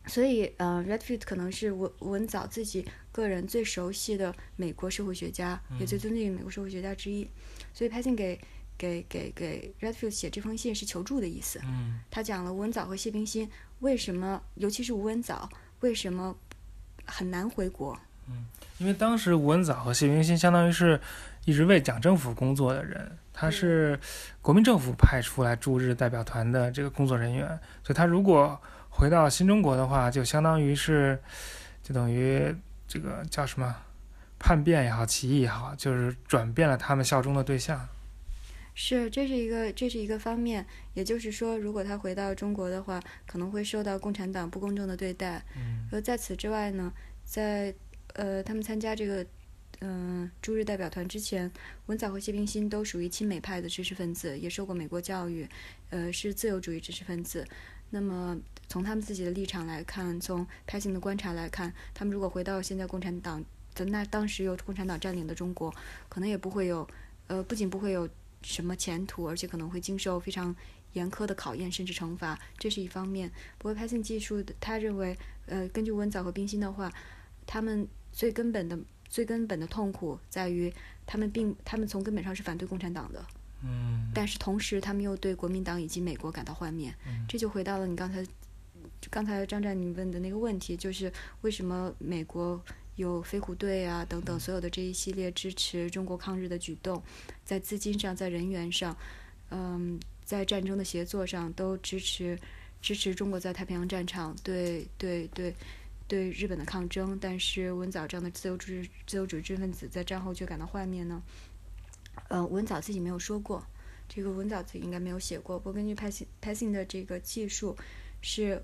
[0.06, 7.28] 所以，呃，Redfield 可能是文文藻自己个人最熟悉的美国社会学家，也最尊敬美国社会学家之一。
[7.74, 8.38] 所以，拍信给
[8.78, 11.60] 给给给 Redfield 写这封信是求助的意思。
[11.64, 15.48] 嗯，他讲了吴文藻和谢冰心为什么，尤其是吴文藻
[15.80, 16.34] 为什么
[17.04, 17.98] 很难回国。
[18.28, 18.46] 嗯，
[18.78, 21.00] 因为当时吴文藻和谢冰心相当于是。
[21.44, 23.98] 一直为蒋政府工作的人，他是
[24.42, 27.48] 国民政府派出来驻日代表团的这个工作人员，
[27.82, 31.18] 所以他如果回到新中国的话，就相当于是，
[31.82, 32.54] 就等于
[32.86, 33.74] 这个叫什么
[34.38, 37.88] 叛变也好，起义也好，就是转变了他们效忠的对象。
[38.74, 45.42] 是，这是一个这是一个方面，也就是说，如果他回到中国的话，可能会受到共产党不公正的对待。
[45.56, 45.88] 嗯。
[45.90, 46.92] 而在此之外呢，
[47.24, 47.74] 在
[48.14, 49.24] 呃，他们参加这个。
[49.80, 51.48] 嗯，驻日代表团之前，
[51.86, 55.48] 文藻和谢冰心都属于亲美派的知识分子，也受过美国教育，
[55.90, 57.46] 呃，是自由主义知识分子。
[57.90, 58.36] 那么
[58.68, 63.44] 从他们自己的立场来看，从拍信的观察来看，他们如果回到现在共产党
[63.76, 65.72] 的那当时由共产党占领的中国，
[66.08, 66.84] 可能也不会有，
[67.28, 68.08] 呃，不仅不会有
[68.42, 70.54] 什么前途，而且可能会经受非常
[70.94, 73.30] 严苛的考验甚至惩罚，这是一方面。
[73.58, 76.92] 不过拍信技术，他认为，呃，根据文藻和冰心的话，
[77.46, 78.76] 他们最根本的。
[79.08, 80.72] 最根本的痛苦在于，
[81.06, 83.24] 他们并他们从根本上是反对共产党的，
[83.64, 86.94] 嗯，但是同时他们又对国民党以及美国感到幻灭，
[87.28, 88.24] 这就回到了你刚才
[89.10, 92.62] 刚才张战你问的那个问题，就是为什么美国
[92.96, 97.02] 有飞虎队啊等等所有的这一系列支持中国抗日的举动，
[97.44, 98.96] 在资金上，在人员上，
[99.50, 102.38] 嗯，在战争的协作上都支持
[102.82, 105.50] 支持中国在太平洋战场对对对。
[105.50, 105.54] 对
[106.16, 111.22] 日本的抗争，但是文藻这样的自由主义自由主义知识分子在战后却感到幻灭呢？
[112.28, 113.62] 呃，文藻自己没有说过，
[114.08, 115.58] 这个文藻自己应该没有写过。
[115.58, 117.76] 不过根据 Passing 的这个技术，
[118.22, 118.62] 是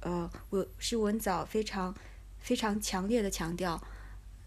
[0.00, 1.94] 呃，我是文藻非常
[2.38, 3.80] 非常强烈的强调，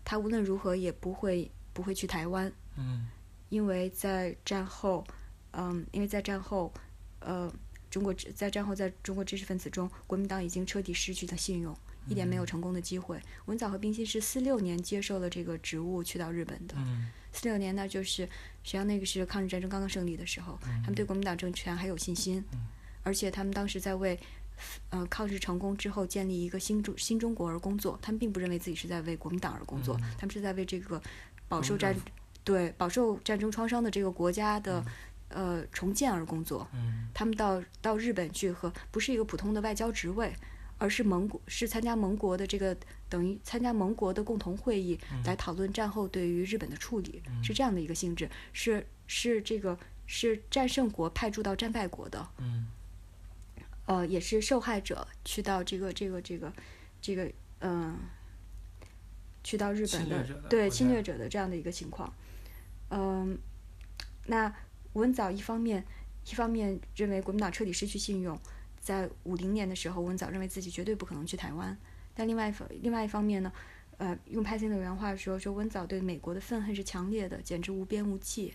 [0.04, 2.52] 他无论如何也不会不会去台湾。
[2.76, 3.08] 嗯，
[3.50, 5.06] 因为在战后，
[5.52, 6.74] 嗯，因为在战后，
[7.20, 7.54] 呃，
[7.90, 11.78] 中国在战后在中国知识分子中，国民党已经彻底失去了信用。
[12.12, 13.18] 一点没有成功的机会。
[13.46, 16.76] 文藻和冰心是四六年接受了这个职务去到日本的。
[17.32, 18.26] 四六年呢，就是
[18.64, 22.44] 实际上那个是抗日战争刚刚胜利的时候，他们对国民党政权还有信心，
[23.04, 24.20] 而且他们当时在为
[24.90, 31.02] 呃抗日成功之后建立一个新中新中国而工作，他们并不认为自己是在为国民党而工作，他们是在为这个
[31.48, 31.96] 饱受战
[32.44, 34.84] 对饱受战争创伤的这个国家的。
[35.34, 36.68] 呃，重建而工作，
[37.14, 40.36] 他们到到日本去和不是一个普通的外交职位，
[40.82, 42.76] 而是盟国是参加盟国的这个
[43.08, 52.28] 等于参加盟国的共同会议来讨论战后对于日本的处理，是这样的一个性质，是是这个是战胜国派驻到战败国的，
[53.86, 56.52] 呃，也是受害者去到这个这个这个
[57.00, 57.96] 这个嗯，
[59.44, 62.12] 去到日本的对侵略者的这样的一个情况，
[62.90, 63.38] 嗯，
[64.26, 64.52] 那。
[64.94, 65.86] 文藻一方面，
[66.30, 68.38] 一方面认为国民党彻底失去信用，
[68.82, 71.78] 在五零年的时候，温藻认为自己绝对不可能去台湾。
[72.14, 73.54] 但另外一方，另外一方面呢，
[73.98, 78.54] 呃，用派森的原话说，说温藻对美国的愤恨是强烈的，简直无边无际，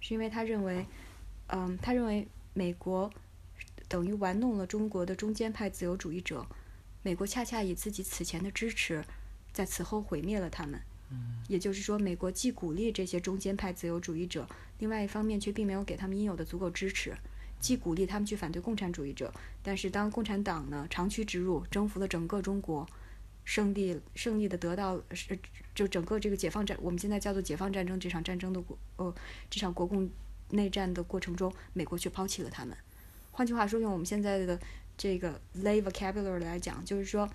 [0.00, 0.84] 是因为他认为，
[1.48, 3.08] 嗯，他认为美国
[3.86, 6.46] 等于玩弄了中国的中间派自由主义者，
[7.02, 9.04] 美国恰恰以自己此前的支持，
[9.52, 10.80] 在此后毁灭了他们。
[11.48, 14.46] 也就是说，美国既鼓励这些中间派自由主义者，
[14.78, 17.16] 另外一方面却并没有给他们应有的足够支持。
[17.60, 22.86] 既鼓励他们去反对共产主义者，但是当共产党呢长驱直入，征服了整个中国，
[23.44, 25.38] 胜利胜利的得到是
[25.74, 29.14] 就整个这个解放战，我们现在叫做解放战争这场战争的国呃
[29.50, 30.08] 这场国共
[30.50, 32.76] 内战的过程中，美国却抛弃了他们。
[33.32, 34.58] 换句话说，用我们现在的
[34.96, 37.28] 这个 lay vocabulary 来讲，就是说。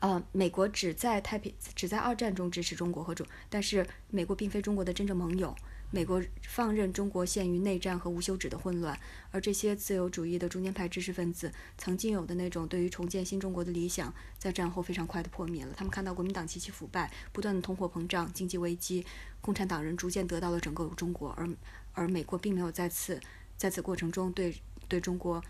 [0.00, 5.54] 呃，美国只在太平，只在二战中支持中国和中，但是美国并非中国的真正盟友。
[5.94, 8.98] 美国放任中国陷于内战和无休止的混乱，
[9.30, 15.72] 而这些自由主义的中间派知识分子曾经有的那种对于重建新中国的理想，在战后非常快的破灭了。
[15.76, 19.06] 他们看到国民党极其腐败，不断的通货膨胀、经济危机，
[19.40, 21.48] 共产党人逐渐得到了整个中国，而
[21.92, 23.20] 而美国并没有在此
[23.56, 24.52] 在此过程中对
[24.88, 25.40] 对中国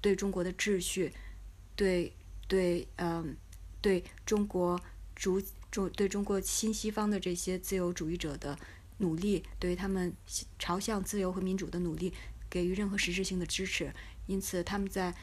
[0.00, 1.12] 对中国的秩序，
[1.74, 2.12] 对
[2.46, 3.36] 对嗯。
[3.84, 4.80] 对中国
[5.14, 5.38] 主
[5.70, 8.58] 中对中国新西方的这些自由主义者的
[9.04, 10.12] 努力，对于他们
[10.58, 12.12] 朝向自由和民主的努力，
[12.48, 13.92] 给予任何实质性的支持。
[14.26, 15.14] 因此，他们在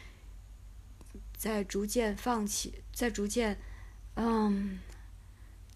[1.36, 3.60] 在逐渐放弃，在逐渐，
[4.16, 4.80] 嗯，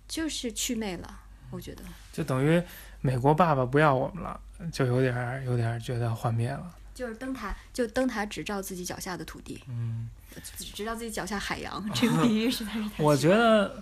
[0.08, 1.22] 就是祛魅了。
[1.50, 2.62] 我觉得，就等于
[3.02, 4.39] 美国爸爸不要我们了，
[4.72, 6.76] 就有点有点觉得幻灭了。
[6.94, 9.63] 就是灯塔，就灯塔只照自己脚下的土地。
[9.68, 10.10] 嗯。
[10.58, 13.02] 只照自己脚下海洋，这个比喻实在是太……
[13.02, 13.82] 我觉得，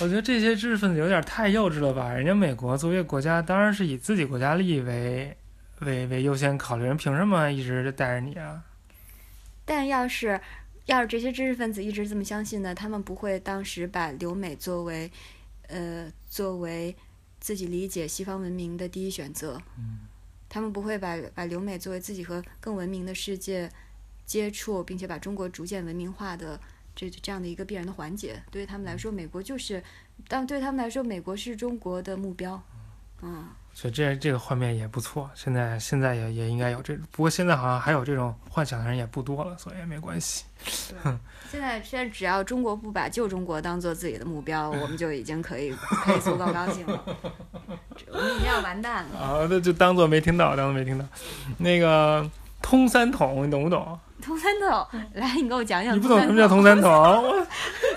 [0.00, 2.12] 我觉得这些知识分子有点太幼稚了吧？
[2.12, 5.36] 人家美国作为国家，当然是以自己国家利益为
[5.80, 8.62] 为为优先考虑，人凭什么一直带着你啊？
[9.64, 10.40] 但要是
[10.86, 12.74] 要是这些知识分子一直这么相信呢？
[12.74, 15.10] 他们不会当时把留美作为
[15.68, 16.96] 呃作为
[17.38, 19.60] 自己理解西方文明的第一选择。
[19.78, 20.00] 嗯，
[20.48, 23.70] 他们不会把把留美作为自己和更文明的世界。
[24.26, 26.60] 接触，并且把中国逐渐文明化的
[27.08, 29.82] 这这样的一个必然的环节，对于他们来说，美国就是，
[30.28, 32.60] 但对他们来说，美国是中国的目标。
[33.22, 35.30] 嗯，所以这这个画面也不错。
[35.34, 40.44] 现在现在也也应该有这，不过现在好像还有这种幻想的人也不多了，所以也没关系。
[41.50, 45.70] 现在现在只要中国不把旧中国当做自己的目标，我们就已经可以
[46.04, 47.02] 可以足够高兴了。
[48.08, 49.16] 我们已经要完蛋了。
[49.20, 51.04] 啊，那就当做没听到，当做没听到。
[51.58, 52.30] 那个
[52.62, 53.98] 通三统，你懂不懂？
[54.22, 55.96] 通三统，来，你给我讲讲。
[55.96, 56.90] 你不懂什么叫通三 统？
[56.92, 57.46] 我，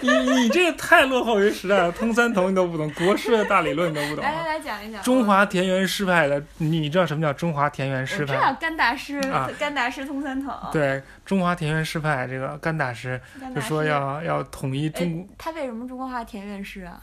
[0.02, 1.92] 你你这个太落后于时代了。
[1.92, 4.24] 通三统你都不懂，国师的大理论你都不懂。
[4.24, 5.02] 来来来讲一讲。
[5.04, 8.34] 中华田园诗派的，你知道什么叫中华田园诗派？
[8.36, 9.22] 知道甘大师，
[9.60, 10.54] 甘大师通三统。
[10.72, 13.20] 对，中华田园诗派这个甘大师
[13.54, 15.28] 就说要要统一中国。
[15.38, 17.02] 他为什么中国画田园诗啊？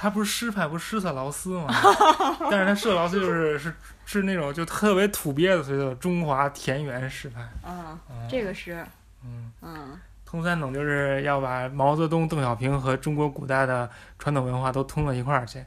[0.00, 1.66] 他不是诗派，不是施特劳斯吗？
[2.50, 3.74] 但是他施特劳斯就是是
[4.06, 7.46] 是那种就特别土鳖的，所以叫中华田园诗派。
[7.68, 8.82] 嗯，这个是。
[9.22, 9.98] 嗯嗯。
[10.24, 15.62] 通三统就是要把毛泽东、邓小平和中国古代的传统文化都通到一块儿去。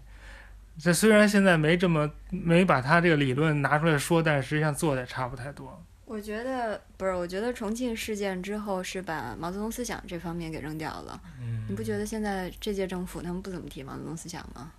[0.82, 5.80] 这虽然现在没这么没把他这个理论拿出来说，但是实际上做的也差不太多。
[6.06, 11.20] 我觉得不是，我觉得重庆事件之后是把毛泽东思想这方面给扔掉了。
[11.42, 14.72] 嗯，你不觉得现在这届政府他们不怎么提毛泽东思想吗？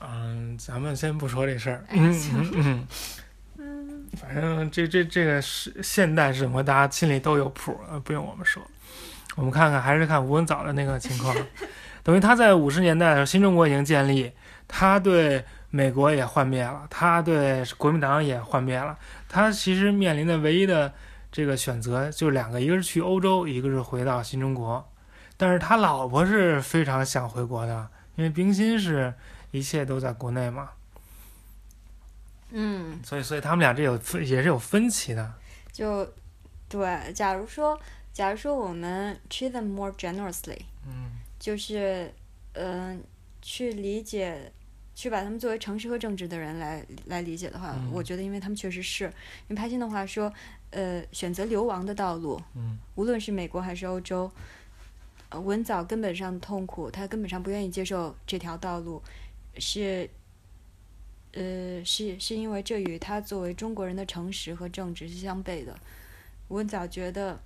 [0.00, 1.84] 嗯，咱们先不说这事儿。
[1.90, 2.22] 嗯
[2.54, 2.86] 嗯
[3.58, 7.74] 嗯，反正这这这个是现代生活，大家心里都有谱，
[8.04, 8.62] 不用我们说。
[9.34, 11.34] 我们看看，还是看吴文藻的那个情况。
[12.04, 14.30] 等于他在五十年代的时候，新中国已经建立，
[14.68, 18.98] 他对美国也幻灭了，他对国民党也幻灭了。
[19.28, 20.92] 他其实面临的唯一的
[21.30, 24.86] 这个选择就两个，一个是去欧洲，一个是回到新中国。
[25.36, 29.12] 但是他老婆是非常想回国的，因为冰心是
[29.50, 30.70] 一切都在国内嘛。
[32.50, 35.34] 嗯，所以所以他们俩这有分也是有分歧的。
[35.70, 36.08] 就
[36.68, 37.78] 对，假如说
[38.12, 42.14] 假如说我们 treat them more generously，嗯就是
[42.54, 43.02] 嗯、
[43.42, 44.50] 去理解，
[44.96, 47.90] 去把他们作为诚实和正直的人来来理解的话，嗯。
[47.92, 50.32] 我觉得因为他们确实是，因为拍心的话说，
[50.70, 52.78] 呃，选择流亡的道路，嗯。
[52.94, 54.32] 无论是美国还是欧洲，
[55.28, 59.02] 呃，文藻根本上痛苦，他根本上不愿意接受这条道路，
[59.58, 60.08] 是，
[61.32, 65.78] 呃，是是因为这与他作为中国人的诚实和正直是相悖的。
[66.48, 67.38] 文藻觉得，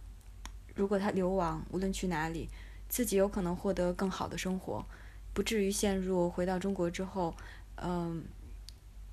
[0.77, 2.49] 如果他流亡，无论去哪里，
[2.89, 4.87] 自己有可能获得更好的生活，
[5.33, 7.35] 不至于陷入回到中国之后，
[7.77, 8.25] 嗯、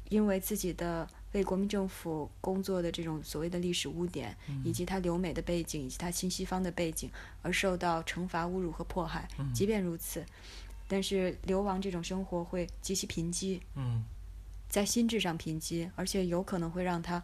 [0.09, 7.09] 因为自己的为国民政府工作的这种所谓的历史污点，以及他留美的背景，以及他新西方的背景，
[7.41, 9.27] 而受到惩罚、侮辱和迫害。
[9.53, 10.25] 即便如此，
[10.87, 14.03] 但是流亡这种生活会极其贫瘠，嗯
[14.69, 17.21] 在心智上贫瘠，而且有可能会让他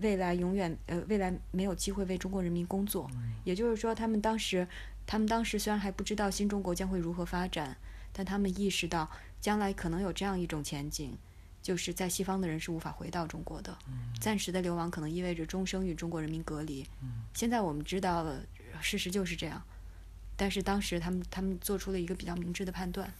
[0.00, 3.10] 未来永远呃未来没有机会为中国人民工作。
[3.44, 4.66] 也就是说，他们当时
[5.06, 7.76] 他们当时虽然还不知道新中国将会如何发展，
[8.12, 11.16] 但他们意识到将来可能有这样一种前景。
[11.62, 13.76] 就是在西方的人是无法回到中国的，
[14.18, 16.86] 暂时的流亡可能意味着终生与中国人民隔离。
[17.34, 18.42] 现在我们知道了，
[18.80, 19.62] 事实就是这样。
[20.38, 23.12] 但是当时他们他们做出了一个比较明智的判断，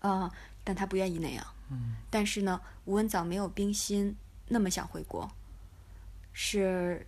[0.00, 0.28] 啊、
[0.64, 1.46] 但他不愿意那样。
[1.70, 4.16] 嗯但是呢，吴文藻没有冰心
[4.48, 5.30] 那么想回国，
[6.32, 7.06] 是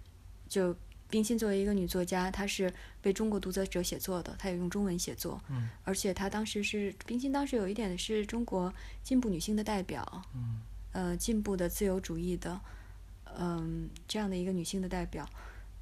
[0.48, 0.72] 就
[1.10, 10.60] 冰心作为一个女作家，她是为中国读者者写作的，她也用中文写作，嗯而且她当时是冰心当时有一点是中国进步女性的代表，嗯
[10.92, 12.60] 呃，进步的自由主义的，
[13.38, 15.28] 嗯、这样的一个女性的代表，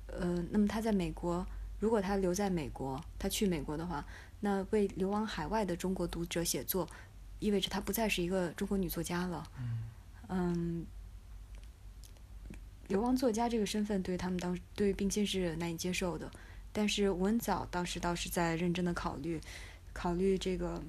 [0.07, 1.47] 呃，那么她在美国，
[1.81, 4.05] 如果她留在美国，她去美国的话，
[4.41, 6.89] 那为流亡海外的中国读者写作，
[7.39, 9.49] 意味着她不再是一个中国女作家了。
[10.29, 10.85] 嗯，
[12.89, 16.30] 流亡作家这个身份对他们当对于冰心是难以接受的，
[16.72, 19.41] 但是吴文藻当时倒是在认真的考虑，
[19.93, 20.82] 考虑这个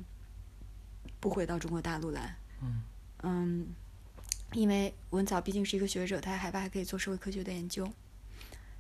[1.20, 2.36] 不回到中国大陆来。
[2.62, 2.84] 嗯
[3.24, 3.68] 嗯，
[4.54, 7.92] 因为文藻毕竟是一个学者，他还害怕还可以做社会科学的研究，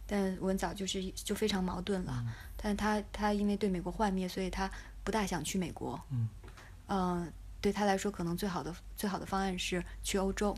[0.05, 2.23] 但文藻就是就非常矛盾了。
[2.55, 4.69] 但他他因为对美国幻灭，所以他
[5.03, 5.99] 不大想去美国。
[6.11, 6.29] 嗯，
[6.85, 7.27] 呃，
[7.59, 10.55] 对他来说，可能最好的最好的方案是去欧洲，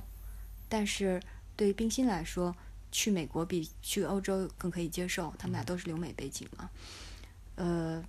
[0.67, 1.21] 但是
[1.59, 2.55] 对于冰心来说，
[2.89, 6.69] 去美国比去欧洲更可以接受，他们俩都是留美背景嘛。
[7.55, 8.01] 呃，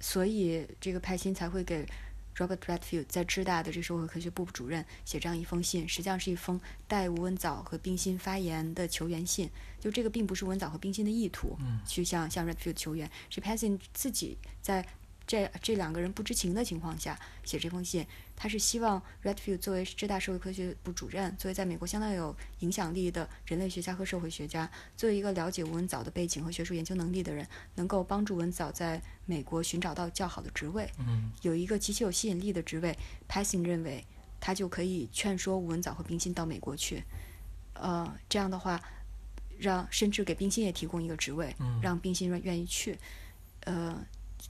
[0.00, 1.86] 所以这个派辛才会给
[2.34, 9.50] Robert Redfield 在芝大的这社会科学部主任写这样一封信，实际上是一封代吴文藻和冰心发言的求援信。
[9.78, 14.88] 就这个并不是文藻和冰心的意图，嗯去向向 Redfield 求援，是 Passin 自己在
[15.28, 18.04] 这这两个人不知情的情况下写这封信。
[18.34, 30.88] 他是希望 Redfield 作为浙大社会科学部主任，作为在美国相当有影响力的人类学家和社会学家，作为一个了解吴文藻的背景和学术研究能力的人，能够帮助文藻在美国寻找到较好的职位。
[31.00, 32.96] 嗯有一个极其有吸引力的职位
[33.28, 34.04] ，Passing 认为
[34.40, 37.02] 他就可以劝说吴文藻和冰心到美国去。
[37.74, 38.80] 呃，这样的话，
[39.58, 42.96] 让甚至给冰心也提供一个职位，嗯让冰心愿愿意去。
[43.62, 44.00] 呃，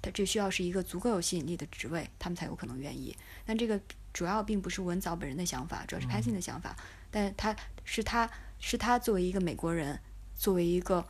[0.01, 3.17] 他这需要是一个足够有吸引力的职位，他们才有可能愿意。
[3.45, 3.81] 但这个
[4.13, 6.77] 主要并不是文藻本人的想法，主要是 Passing 的想法。
[7.11, 9.99] 但他是他是他作为一个美国人，
[10.35, 11.07] 作为一个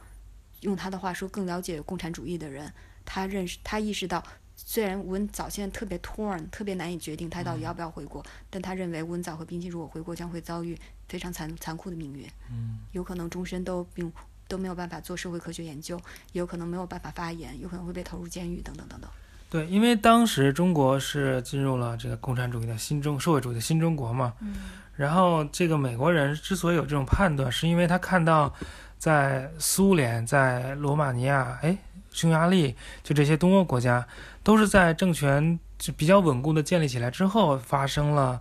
[0.60, 2.72] 用他的话说更了解共产主义的人，
[3.04, 4.22] 他认识他意识到，
[4.56, 10.78] 虽然文藻现在特别 torn，特别难以决定他到底要不要回国，但他认为文藻和冰心如果回国将会遭遇
[11.08, 14.12] 非常残残酷的命运，嗯有可能终身都并
[14.48, 15.96] 都没有办法做社会科学研究，
[16.32, 19.08] 也有可能没有办法发言，有可能会被投入监狱等等等等。
[19.50, 24.56] 对，因为当时中国是进入了这个共产主义的新中社会主义的新中国嘛，嗯。
[24.96, 28.52] 然后这个美国人之所以有这种判断，是因为他看到
[28.98, 31.78] 在苏联、在罗马尼亚、哎
[32.10, 32.74] 匈牙利，
[33.04, 34.04] 就这些东欧国家，
[34.42, 38.40] 都是在政权就比较稳固的建立起来之后，发生了，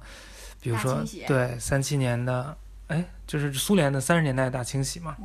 [0.60, 5.16] 比如说对三七年的，哎，就是苏联的三十年代大清洗嘛，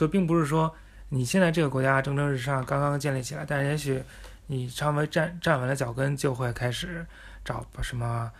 [0.00, 0.74] 所以并不是说
[1.10, 4.02] 你现在这个国家蒸蒸日上，刚刚建立起来，但是也许
[4.46, 7.04] 你稍微站站稳了脚跟，就会开始
[7.44, 8.32] 找什么，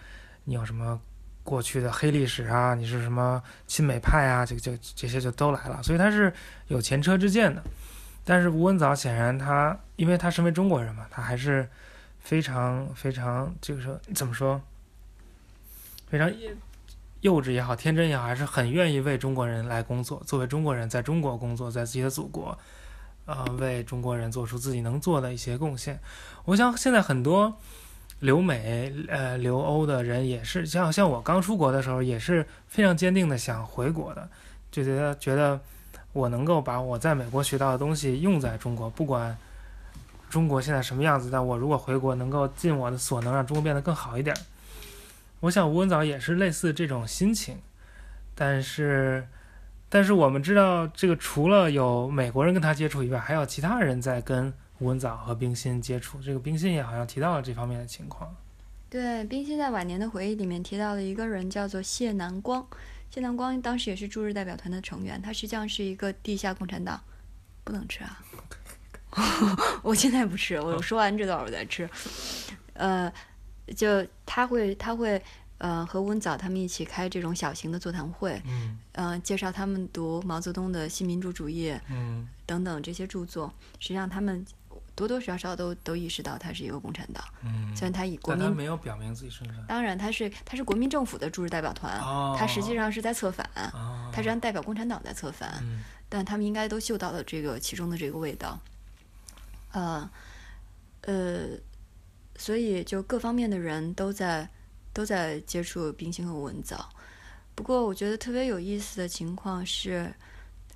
[0.45, 0.99] 你有什么
[1.45, 6.33] 过去的黑历史啊，你是什么亲美派啊，就就这些就都来了，所以他是
[6.69, 7.63] 有前车之鉴的。
[8.25, 11.69] 但是吴文藻显然他，因为他身为中国人嘛，他还是
[12.21, 14.59] 非常非常就是说怎么说，
[16.09, 16.33] 非常
[17.21, 20.23] 幼稚也好，天真也好，还是很愿意为中国人来工作。
[20.27, 22.59] 作为中国人，在中国工作，在自己的祖国，
[23.27, 26.01] 呃，为中国人做出自己能做的一些贡献。
[26.47, 27.55] 我想现在很多
[28.21, 34.29] 留美、呃留欧的人也是，像像我刚出国的时候，也是非常坚定的想回国的，
[34.71, 35.61] 就觉得觉得
[36.13, 39.37] 我能够把我在美国学到的东西用在中国，不管
[40.31, 44.35] 中国现在什么样子，但我如果回国，能够尽我的所能让中国变得更好一点。
[45.41, 47.59] 我想吴文藻也是类似这种心情，
[48.35, 49.27] 但是，
[49.89, 56.21] 但是我们知道，这个除了有美国人跟他接触以外，还有其他人在跟吴文藻和冰心接触。
[56.21, 58.37] 这个冰心也好像提到了这方面的情况。
[58.91, 62.67] 对，冰心在晚年的回忆里面提到了一个人，叫做谢南光。
[63.11, 67.01] 谢南光当时也是驻日代表团的成员，他实际上是一个地下共产党，
[67.65, 68.23] 不能吃啊！
[69.83, 71.89] 我现在不吃，我说完这段我再吃。
[72.75, 73.11] 呃。
[73.77, 75.23] 就他会，他会，
[75.59, 78.43] 呃，和温藻他们一起开这种小型的座谈会，
[78.93, 83.53] 嗯，介绍他们读毛泽东的新民主主义，嗯，等等这些著作。
[83.79, 84.45] 实际上，他们
[84.95, 89.65] 多多少少都都意识到他是一个共产党，嗯，虽然他以国民没有表明自己身份。
[89.69, 92.01] 当然，他是他是国民政府的驻日代表团，
[92.37, 95.63] 他实际上是在策反，他实际上代表共产党在策反，
[96.09, 98.59] 但他们应该都嗅到了这个其中的这个味道，
[99.73, 100.11] 呃，
[101.03, 101.49] 呃。
[102.41, 104.49] 所以，就各方面的人都在
[104.95, 106.89] 都在接触冰心和文藻。
[107.55, 110.11] 不过，我觉得特别有意思的情况是，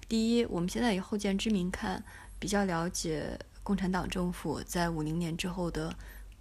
[0.06, 2.04] 第一，我们现在以后见之明看，
[2.38, 5.96] 比较了解共产党政府在五零年之后的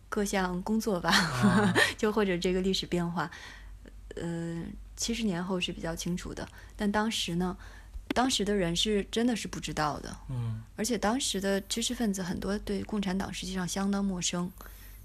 [0.09, 1.09] 各项工作吧，
[1.97, 3.32] 就或者这个历史变化，
[4.15, 4.61] 呃，
[4.97, 6.45] 七十年后是比较清楚的。
[6.76, 7.55] 但当时呢，
[8.09, 14.51] 当时的人是真的是不知道的，嗯，而且当时的知识分子很多对共产党实际上相当陌生。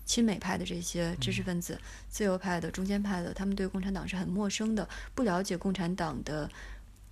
[0.09, 1.79] 亲美派的这些知识分子、
[2.09, 6.51] 自由派的、中间派的，他们对共产党是很陌生的，不了解共产党的，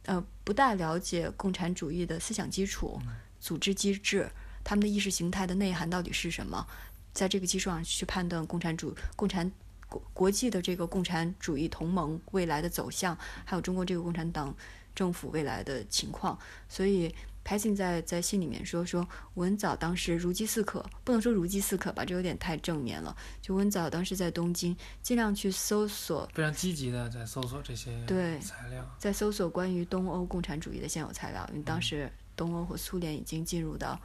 [0.06, 2.98] 呃，不大了解共产主义的思想基础、
[3.38, 4.26] 组织机制，
[4.64, 6.66] 他们的意识形态的内涵到底是什么？
[7.12, 9.52] 在这个基础上去判断共产主、共产
[9.90, 14.56] 国国际的这个共产主义同盟未来的走向，还有中国这个共产党
[14.94, 17.14] 政府未来的情况，所以。
[17.46, 23.16] 拍信在在信里面说说文藻当时如饥似渴，不能说如饥似渴吧，这有点太正面了。
[23.40, 33.96] 就文藻当时在东京，尽量去搜索，非常积极的在搜索这些对材料，在搜索关于东欧共产主义的现有材料，因为当时东欧和苏联已经进入到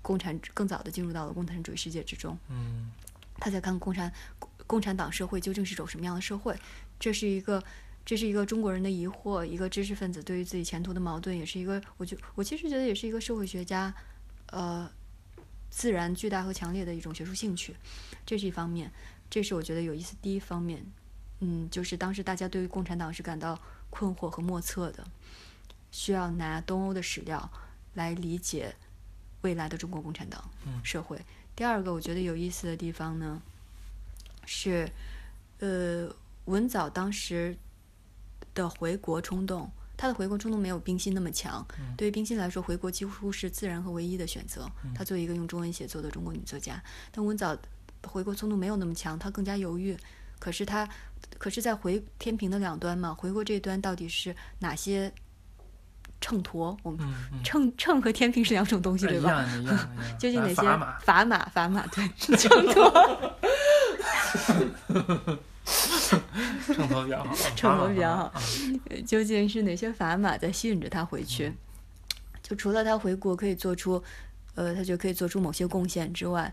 [0.00, 2.38] 共产更早的进入到了共产主义世界之中。
[2.48, 2.92] 嗯，
[3.40, 4.12] 他在看共产
[4.68, 6.56] 共产党社会究竟是种什么样的社会，
[7.00, 7.60] 这是一个。
[8.04, 13.94] 这是一个中国人的疑惑，一个知识分子对于自己前途的矛盾，也是一个，我就我其实觉得也是一个社会学家，
[14.46, 14.90] 呃，
[15.70, 17.76] 自然巨大和强烈的一种学术兴趣，
[18.26, 18.90] 这是一方面，
[19.28, 20.84] 这是我觉得有意思第一方面，
[21.38, 23.56] 嗯，就是当时大家对于共产党是感到
[23.90, 25.06] 困惑和莫测的，
[25.92, 27.48] 需要拿东欧的史料
[27.94, 28.74] 来理解
[29.42, 30.50] 未来的中国共产党
[30.82, 31.20] 社会。
[31.54, 33.40] 第二个我觉得有意思的地方呢，
[34.46, 34.90] 是，
[35.60, 36.12] 呃，
[36.46, 37.56] 文藻当时。
[38.54, 41.66] 的回国冲动，他的回国冲动没有冰心那么强。
[41.96, 44.70] 对于冰心来说，回国几乎是自然和唯一的选择。
[44.94, 46.82] 她作为一个用中文写作的中国女作家，
[47.12, 47.56] 但温藻
[48.06, 49.96] 回国冲动没有那么强，她更加犹豫。
[50.38, 50.88] 可是她，
[51.38, 55.12] 可是在回天平的两端嘛，回国这一端到底是哪些
[56.20, 56.76] 秤砣？
[56.82, 56.98] 我们
[57.44, 59.46] 秤秤和天平是两种东西，对吧？
[60.18, 60.78] 究竟哪些砝
[61.26, 61.50] 码？
[61.54, 62.34] 砝码对秤
[62.66, 63.32] 砣。
[66.66, 68.32] 秤砣比较 好，秤砣比较好。
[69.06, 71.52] 究竟是哪些砝码在吸引着他回去？
[72.42, 74.02] 就除了他回国可以做出，
[74.56, 76.52] 呃，他就可以做出某些贡献之外，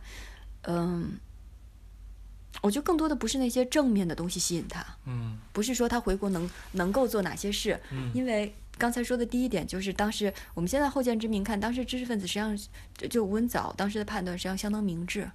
[0.63, 1.17] 嗯，
[2.61, 12.55] 我觉得更多的不是那些正面的东西吸引他，嗯，不是说他回国能能够做哪些事，嗯，因为刚才说的第一点就是当时我们现在后见之明看，当时知识分子实际上
[13.09, 15.27] 就吴文藻当时的判断实际上相当明智。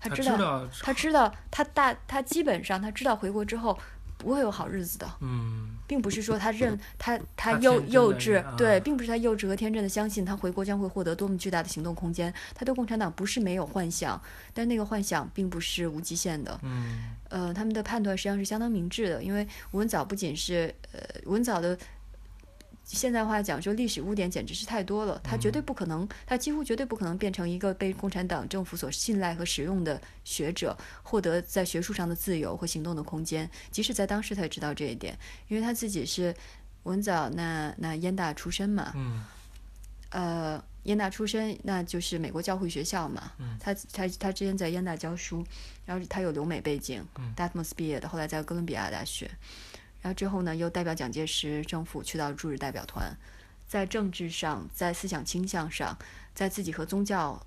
[0.00, 3.78] 他知道，他知道，他大，他基本上他知道回国之后
[4.16, 5.08] 不会有好日子的。
[5.20, 12.32] 嗯，并不是说他认他他幼幼稚，对，并不是他幼稚和天真的相信他回国将会获得多么巨大的行动空间。
[12.54, 14.20] 他对共产党不是没有幻想，
[14.54, 16.58] 但那个幻想并不是无极限的。
[16.62, 21.78] 嗯，呃，他们的判断实际上是相当明智的，因为吴文藻不仅是呃吴文藻的。
[22.96, 33.48] 现在话讲，说历史污点简直是太多了，他绝对不可能，他几乎绝对不可能变成一个被共产党政府所信赖和使用的学者，获得在学术上的自由和行动的空间。
[33.70, 35.16] 即使在当时，他也知道这一点，
[35.48, 36.34] 因为他自己是
[36.84, 39.22] 文藻那那燕大出身嘛，嗯，
[40.08, 45.44] 呃，燕大出身，那就是美国教会学校嘛，他他他之前在燕大教书，
[45.84, 47.04] 然后他有留美背景，
[47.36, 49.30] 达特莫斯毕业的，后来在哥伦比亚大学。
[50.00, 53.16] 然后之后呢，又代表蒋介石政府去到驻日代表团，
[53.66, 55.98] 在政治上，在思想倾向上，
[56.34, 57.44] 在自己和宗教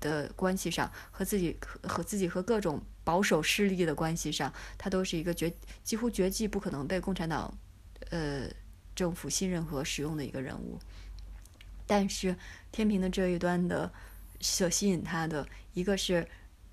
[0.00, 5.52] 的关系上，和自己和自己和各种保守势力的关系上，他都是一个绝
[5.82, 7.56] 几乎绝迹不可能被共产党
[8.10, 8.48] 呃
[8.94, 10.78] 政府信任和使用的一个人物。
[11.86, 12.36] 但是
[12.70, 13.90] 天平的这一端的
[14.40, 16.26] 所吸引他的一个是，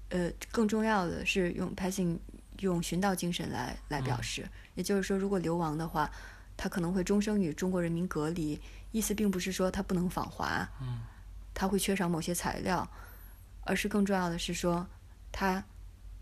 [0.10, 2.18] 呃，更重要的是用 passing
[2.60, 6.10] 用寻道精神来来表示，也就是说，如果流亡的话，
[6.56, 8.60] 他可能会终生与中国人民隔离。
[8.92, 11.00] 意思并不是说他不能访华，嗯，
[11.54, 12.86] 他会缺少某些材料，
[13.62, 14.86] 而是更重要的是说，
[15.32, 15.64] 他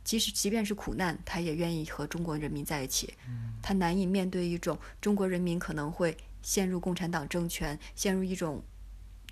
[0.03, 3.11] 即使即便是苦难，他也愿意和中国人民在一起。
[3.27, 8.63] 嗯，他难以面对一种中国人民可能会陷入共产党政权，陷入一种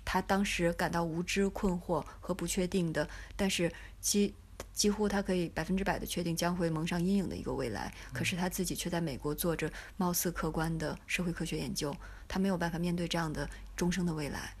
[0.04, 4.34] 他当时感到无知、困惑和不确定的，但是几
[4.72, 7.92] 几乎他可以百分之百的确定将会蒙上阴影的一个未来。
[8.12, 11.94] 可是他自己却在美国做着貌似客观的社会科学研究。
[12.30, 14.54] 他没有办法面对这样的终生的未来，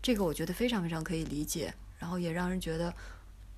[0.00, 2.94] 这个我觉得非常非常可以理解，然后也让人觉得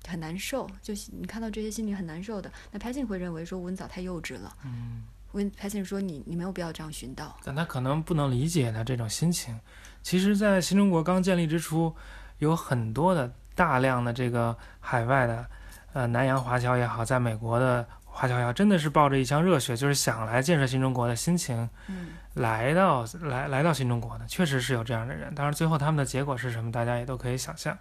[0.07, 0.67] 很难受。
[0.81, 4.57] 就你看到这些心里很难受的，那 Passing 会认为说文藻太幼稚了。
[4.65, 9.55] 嗯，文 Passing 说你你没有必要这样寻道，但他可能不能理解他这种心情。
[10.01, 11.95] 其实，在新中国刚建立之初，
[12.39, 15.47] 有很多的大量的这个海外的
[15.93, 21.69] 呃南洋华侨也好，在美国的华侨也好，真的是抱着一腔热血，就是想来建设新中国的心情。
[21.87, 22.09] 嗯。
[22.35, 25.35] 来到来来到新中国的，确实是有这样的人。
[25.35, 27.77] 当然，最后他们的结果是什么，大家也都可以想象。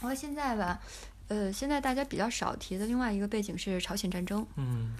[0.00, 0.80] 然后现在吧，
[1.28, 4.46] 呃，现在大家比较少提的另外一个背景是朝鲜战争。
[4.56, 4.94] 嗯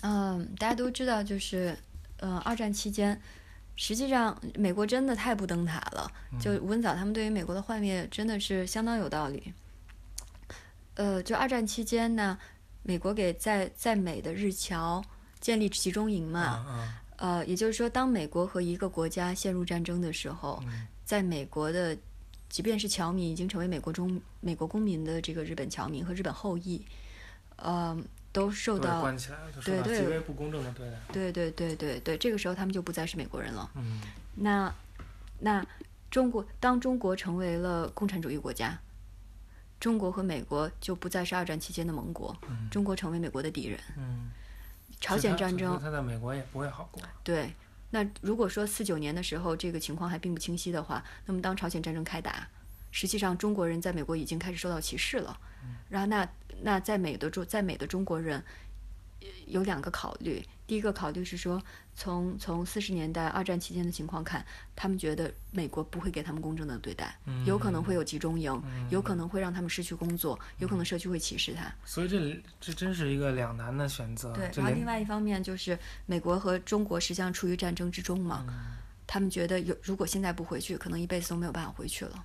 [0.00, 1.76] 嗯，大家都知道，就是
[2.16, 3.20] 呃，二战期间，
[3.76, 6.10] 实际上美国真的太不登塔了。
[6.40, 9.52] 就吴文藻他们对于美国的幻灭真的是相当有道理。
[10.96, 12.36] 呃，就二战期间呢，
[12.82, 15.02] 美国给在在美的日侨
[15.40, 16.92] 建立集中营嘛。
[17.18, 20.62] 呃，也就是说，当美国和一个国家陷入战争的时候，
[21.02, 21.96] 在美国的，
[22.50, 26.84] 即便是侨民已经成为美国中美国公民的这个日本侨民和日本后裔，
[27.56, 27.96] 呃，
[28.32, 30.96] 都受到关起来了，对对，极为不公正的对待。
[31.10, 33.70] 对对对对对，这个时候他们就不再是美国人了。
[33.76, 34.02] 嗯，
[34.34, 34.74] 那
[35.38, 35.66] 那
[36.10, 38.78] 中国当中国成为了共产主义国家，
[39.80, 42.36] 中国和美国就不再是二战期间的盟国，
[42.70, 43.78] 中国成为美国的敌人。
[43.96, 44.30] 嗯。
[44.98, 47.02] 朝鲜战争，他在美国也不会好过。
[47.22, 47.52] 对，
[47.90, 52.48] 那如果说四九年的时候这个情况还并不清晰的话，那么当朝鲜战争开打，
[52.90, 55.38] 实际上中国人在美国已经开始受到歧视了。
[55.90, 56.26] 然后那
[56.62, 58.42] 那在美的中在美的中国人
[59.46, 60.42] 有两个考虑。
[60.66, 61.62] 第一个考虑是说，
[61.94, 64.44] 从从四十年代二战期间的情况看，
[64.74, 68.60] 他们觉得美国不会给他们公正的对待，有可能会有集中营，
[68.90, 71.72] 有可能会让他们失去工作，有可能社区会歧视他。
[71.84, 74.32] 所以这这真是一个两难的选择。
[74.32, 78.44] 对，然后另外一方面就是美国和中国实际上处于战争之中嘛，
[79.06, 82.24] 他们觉得有如果现在不回去，可能一辈子都没有办法回去了。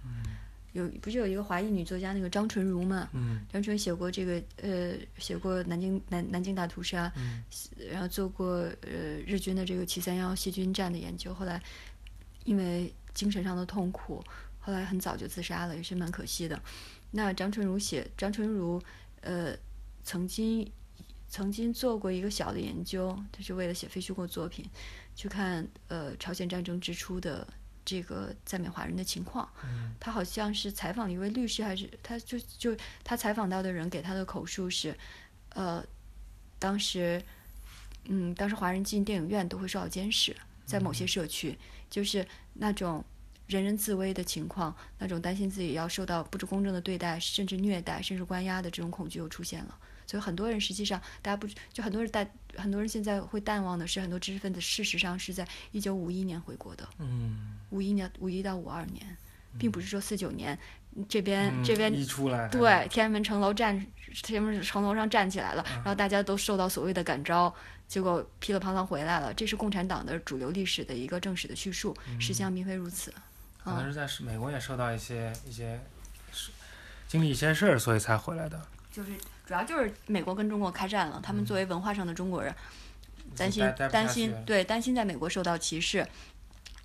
[0.74, 3.10] 有不是有一个华裔女作家那个张纯如嘛？
[3.12, 7.44] 嗯，张纯写过这个呃，写过南京南南京大屠杀，嗯，
[7.92, 8.48] 然后做过
[8.82, 11.62] 呃日军的这个七三幺细菌战的研究，后来
[12.46, 14.24] 因为精神上的痛苦，
[14.60, 16.58] 后来很早就自杀了，也是蛮可惜的。
[17.12, 18.82] 那张纯如写张纯如
[19.20, 19.54] 呃
[20.04, 20.66] 曾经
[21.28, 24.66] 曾经做过一个小的研究，就是为了写非虚构作品，
[25.16, 27.46] 去看呃朝鲜战争之初的。
[27.84, 29.48] 这个在美华人的情况，
[30.00, 34.98] 他好像是采访了一位律师，还是他就就他采访到的人给他的口述是，
[35.50, 35.84] 呃，
[36.60, 37.22] 当时，
[38.06, 41.58] 嗯，当时华人进电影院都会受到监视，在某些社区，
[41.90, 43.04] 就是那种
[43.48, 49.78] 人人自危的情况，那种担心自己要受到不公正的对待，甚至虐待，甚至关押的这种恐惧又出现了。
[50.12, 56.86] 所以很多人实际上，大家不就很多人淡，很多人现在会淡忘的是，很多知识分子事实上是在一九五一年回国的。
[57.00, 59.16] 嗯，五一年，五一到五二年，
[59.58, 60.60] 并不是说四九年
[61.08, 63.74] 这边这边一出来，对天安门城楼站，
[64.22, 67.56] 天安门城楼上站起来了，然后大家都受到所谓的感召，
[67.88, 69.34] 结果噼里啪啦回来了。
[69.34, 73.14] 这是共产党的主流历史的一个正史的叙述，实际上并非如此。
[73.64, 75.80] 可能是在美国也受到一些一些
[77.08, 78.62] 经历一些事儿，所以才回来的。
[78.92, 79.12] 就是。
[79.52, 82.56] 主要就是美国跟中国开战了，他们作为文化上的中国人，
[83.36, 86.08] 担心担心对担心在美国受到歧视，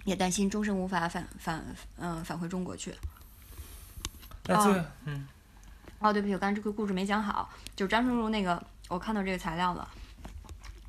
[0.03, 1.65] 也担心终身无法返返
[1.97, 2.91] 嗯返回中国去。
[4.49, 5.29] 哦，嗯，
[6.01, 9.89] 哦，对不起，我刚才这个故事没讲好，就是张春如那个，我看到这个材料了。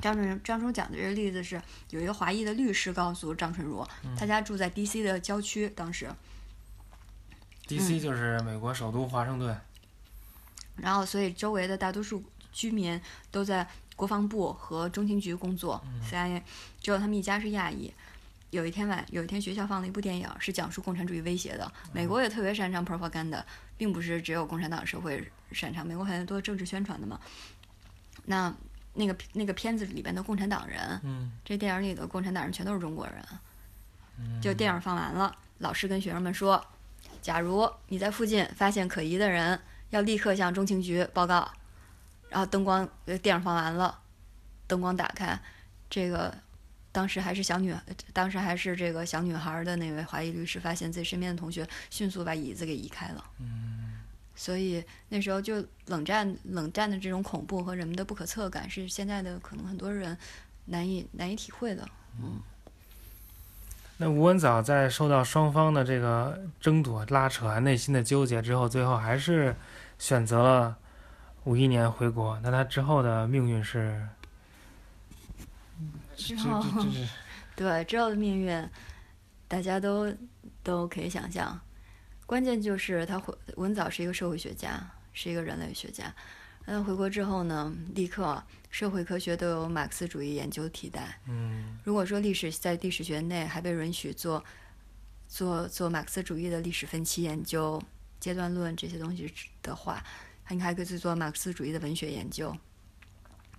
[0.02, 1.62] 张春张春讲的这个例子是，
[1.92, 5.04] 有一个华裔的律师告诉张春如，他家住在 D.C.
[5.04, 6.10] 的郊区，当时。
[7.68, 8.00] D.C.
[8.00, 9.56] 就是美国首都华盛顿。
[10.78, 13.00] 然后，所以周围的大多数居民
[13.32, 16.42] 都在国防部和中情局工作，CIA，
[16.80, 17.92] 只有他们一家是亚裔。
[18.52, 21.70] 有一天晚，有一天学校放了一部电影，是讲述共产主义威胁的。
[21.92, 23.44] 美国也特别擅长 propaganda，
[23.78, 27.20] 并不是只有共产党社会擅长，美国很多政治宣传的嘛。
[28.26, 28.54] 那
[28.94, 34.42] 那个那个片子里边的共产党人，这电影里的共产党人全都是中国人。
[34.42, 36.66] 就电影放完了，老师跟学生们说，
[37.22, 39.60] 假如你在附近发现可疑的人，
[39.90, 41.50] 要立刻向中情局报告。
[42.30, 44.00] 然后灯光呃电影放完了，
[44.68, 45.40] 灯光打开，
[45.90, 46.34] 这个
[46.92, 47.74] 当时还是小女，
[48.12, 53.24] 当时还是这个小女孩的那位华裔律师，发现自己身边的同学迅速把椅子给移开了。
[53.40, 53.94] 嗯，
[54.36, 60.18] 所以那时候就冷战，冷战的这种恐怖和人们的不可测感，是现在的可能很多人
[60.66, 61.88] 难以难以体会的。
[62.22, 62.42] 嗯。
[64.00, 69.56] 那吴文藻在受到双方的这个争夺、拉扯、内心的纠结之后，最后还是
[69.98, 70.78] 选择了。
[71.46, 74.06] 五一年回国，那他之后的命运是？
[76.18, 76.62] 之后，
[77.56, 78.70] 对之后的命运，
[79.48, 80.14] 大家都
[80.62, 81.58] 都可以想象。
[82.26, 84.78] 关键就是他回文藻是一个社会学家，
[85.14, 86.14] 是一个人类学家。
[86.66, 91.18] 那回国之后呢，立刻社会科学都有马克思主义研究替代。
[91.30, 91.78] 嗯。
[91.86, 94.44] 如果说历史在历史学内还被允许做
[95.30, 97.82] 做做马克思主义的历史分期研究、
[98.20, 100.04] 阶段论这些东西的话。
[100.50, 102.56] 你还可以去做马克思主义的文学研究。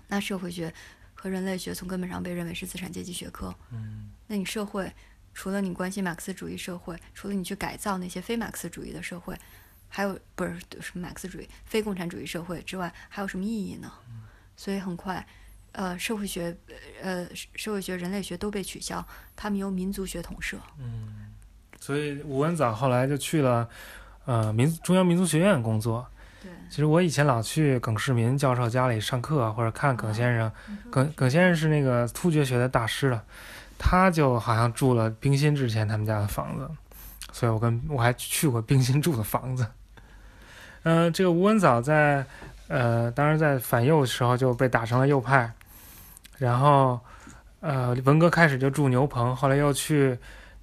[0.07, 0.73] 那社会学
[1.13, 3.55] 和人类学从根本上被认为是资产阶级学科。
[3.71, 4.09] 嗯。
[4.27, 4.91] 那你社会
[5.35, 9.39] 除了你关心马克思主义社会，除了你去改造那些非马克思主义的社会，
[9.87, 13.93] 还有不是什么马克思主义、非共产主义社会之外，还有什么意义呢？
[14.57, 15.29] 所以很快，
[15.73, 16.57] 呃，社会学、
[17.03, 19.07] 呃，社会学、人类学都被取消，
[19.37, 20.59] 他们由民族学统摄。
[20.79, 21.35] 嗯。
[21.79, 23.69] 所以吴文藻后来就去了
[24.29, 26.07] 呃民中央民族学院工作。
[26.69, 30.53] 其实我以前老去耿世民教授家里上课，或者看耿先生。
[30.91, 33.25] 耿耿先生是那个突厥学的大师了，
[33.79, 36.69] 他就好像住了冰心之前他们家的房子，
[37.33, 39.67] 所以我跟我还去过冰心住的房子。
[40.83, 42.23] 嗯，这个吴文藻在
[42.69, 45.51] 呃，当时在反右的时候就被打成了右派，
[46.37, 47.01] 然后
[47.61, 50.19] 呃，文革开始就住牛棚，后来又去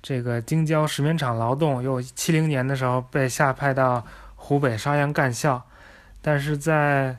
[0.08, 4.06] 这个京郊石棉厂劳动，又七零年的时候被下派到。
[4.38, 5.60] 湖北邵阳干校，
[6.22, 7.18] 但是在，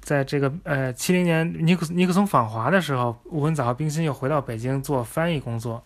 [0.00, 5.82] 在这个呃七零年尼克尼克松访华的时候，吴文藻和冰心又回到北京做翻译工作。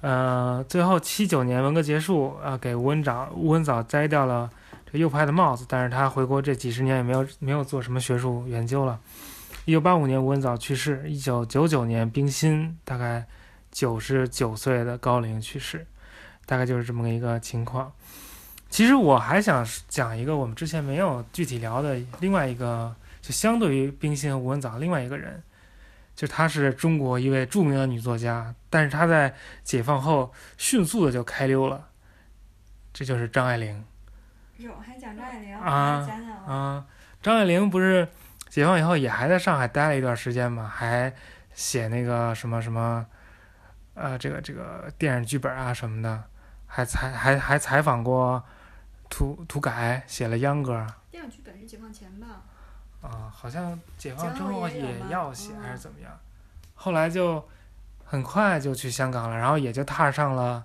[0.00, 4.50] 呃，最后七九年文革结束啊，给吴文藻吴文藻摘掉了
[4.90, 8.98] 这右派的帽子，但是他回国这几十年也没有没有做什么学术研究了。
[9.64, 13.24] 一九八五年吴文藻去世，一九九九年冰心大概
[13.78, 15.86] 九十九岁的高龄去世，
[16.46, 17.92] 大概就是这么一个情况。
[18.68, 25.40] 其实我还想讲一个我们之前没有具体聊的另外一个，就相对于冰心和吴文藻另外一个人，
[26.16, 31.90] 就她是中国一位著名的女作家，但是她在解放后迅速的就开溜了，
[32.92, 33.84] 这就是张爱玲。
[34.56, 36.04] 有还讲张爱玲啊
[36.48, 36.84] 啊！
[37.22, 38.08] 张爱玲不是
[38.48, 41.14] 解放以后也还在上海待了一段时间嘛，还
[41.54, 43.06] 写那个什么什么，
[43.98, 46.24] 呃，这个这个电影剧本啊什么的，
[46.66, 48.42] 还采还还采访过。
[49.10, 52.42] 涂涂改写了《秧歌》，电影剧本是解放前吧？
[53.00, 56.12] 啊，好像解放之后也要写还是怎么样？
[56.74, 57.42] 后来就
[58.04, 60.62] 很快就去香港了，然后也就踏上了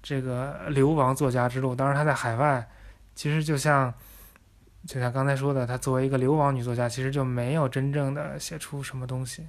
[0.00, 1.74] 这个流亡作家之路。
[1.74, 2.64] 当时他在海外，
[3.16, 3.92] 其实就像
[4.86, 9.48] 就像刚才说的，他作为一个流亡女作家，其实就没有真正的写出什么东西。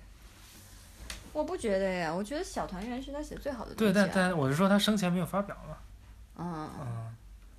[1.34, 3.93] 我不觉得呀，我觉得《小团圆》是他写最好的东西。
[3.93, 5.77] 对，但但我是说他生前没有发表嘛。
[6.38, 6.69] 嗯。
[6.79, 7.15] 嗯。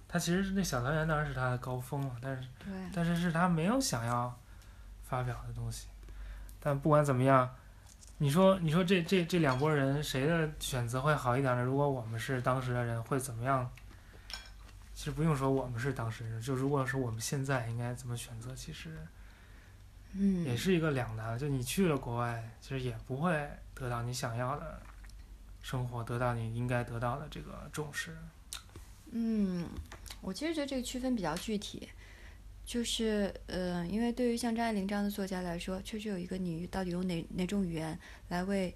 [0.09, 2.49] 他其实那小团圆当然是他的高峰了，但是，
[2.95, 4.39] 但是是他没有想要
[5.03, 5.89] 发表的东西。
[6.61, 7.49] 但不管怎么样，
[8.19, 11.63] 你说你说这这这两拨人谁的选择会好一点呢？
[11.63, 13.71] 如果我们是当时的人会怎么样？
[14.95, 18.91] 其实不用说我们是当事人，就如果是我们现在应该怎么选择，其实，
[20.13, 21.37] 嗯，也是一个两难。
[21.39, 24.81] 就你去了国外，其实也不会得到你想要的
[25.63, 28.17] 生活，得到你应该得到的这个重视。
[29.11, 29.69] 嗯。
[30.21, 31.89] 我其实觉得这个区分比较具体，
[32.65, 37.99] 就是呃，因为对于像张爱玲这样的作家来说，确实有一个你到底用哪哪种语言
[38.29, 38.73] 来为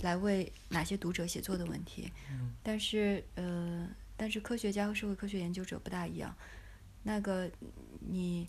[0.00, 2.12] 来为哪些读者写作的问题。
[2.30, 2.52] 嗯。
[2.62, 6.36] 但是呃，但是科学家和社会科学研究者不大一样，
[7.02, 7.50] 那个
[8.00, 8.46] 你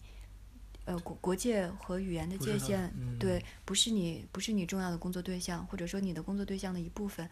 [0.86, 7.30] 呃国国界和语言的界限，对，不是你不是你重要的工作对象，或者说你的工作对象的一部分。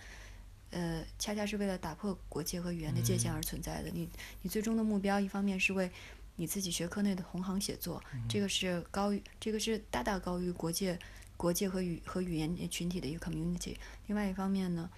[0.71, 3.91] 呃，恰恰是为了打破国界和语言的界限而存在的。
[3.93, 4.09] 你，
[4.41, 5.87] 你最终的目标，一方面是为
[6.35, 10.97] 你自己学科内的同行写作，这个是高于，这个是大大高于国界、
[11.37, 13.75] 国界和语和语言群体的一个 community。
[14.07, 14.89] 另外一方面呢，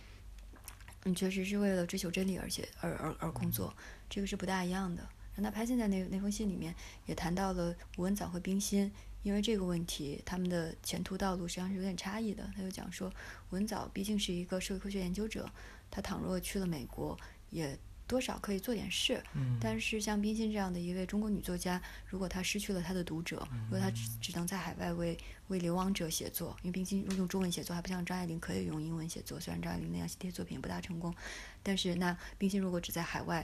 [1.03, 3.75] 你确实是为了追求真理而写，而而而工作，
[4.09, 5.05] 这个是不大一样的。
[5.41, 6.73] 哪怕现在那那封信里面
[7.05, 8.91] 也谈到了吴文藻和冰心。
[9.23, 12.47] 因为这个问题，他们的前途道路实际上是有点差异的。
[12.55, 13.11] 他就讲说，
[13.49, 15.49] 吴文藻毕竟是一个社会科学研究者，
[15.89, 17.17] 他倘若去了美国，
[17.49, 17.75] 也
[18.05, 19.19] 多少可以做点事。
[19.33, 25.17] 嗯，但是像冰心这样的一位中国女作家，如果她失去了她的读者，如果她只只能在海外为
[25.47, 31.11] 为流亡者写作，因为冰心用中文写作还不像张爱玲可以用英文写作，虽然张爱玲那样写作品不大成功，
[31.63, 33.43] 但是那冰心如果只在海外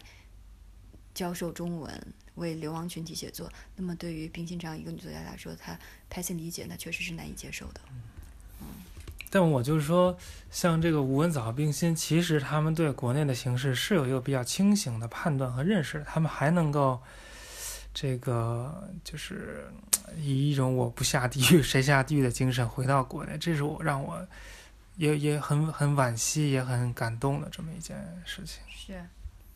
[1.13, 5.77] 教授中文为流亡群体写作，那么对于冰心这样一个女作家来说，她
[6.09, 7.81] 拍心理解那确实是难以接受的。
[7.91, 8.67] 嗯
[9.33, 10.17] 但我就是说，
[10.49, 17.01] 像这个吴文藻、冰心，其实他们对国内的形势是有一个比较清醒的判断和认识，他们还能够
[17.93, 19.71] 这个就是
[20.17, 24.27] 以一种我不下地狱谁下地狱的精神回到国内，这是我让我
[24.97, 28.61] 也也很很惋惜，也很感动的这么一件事情。
[28.67, 29.01] 是，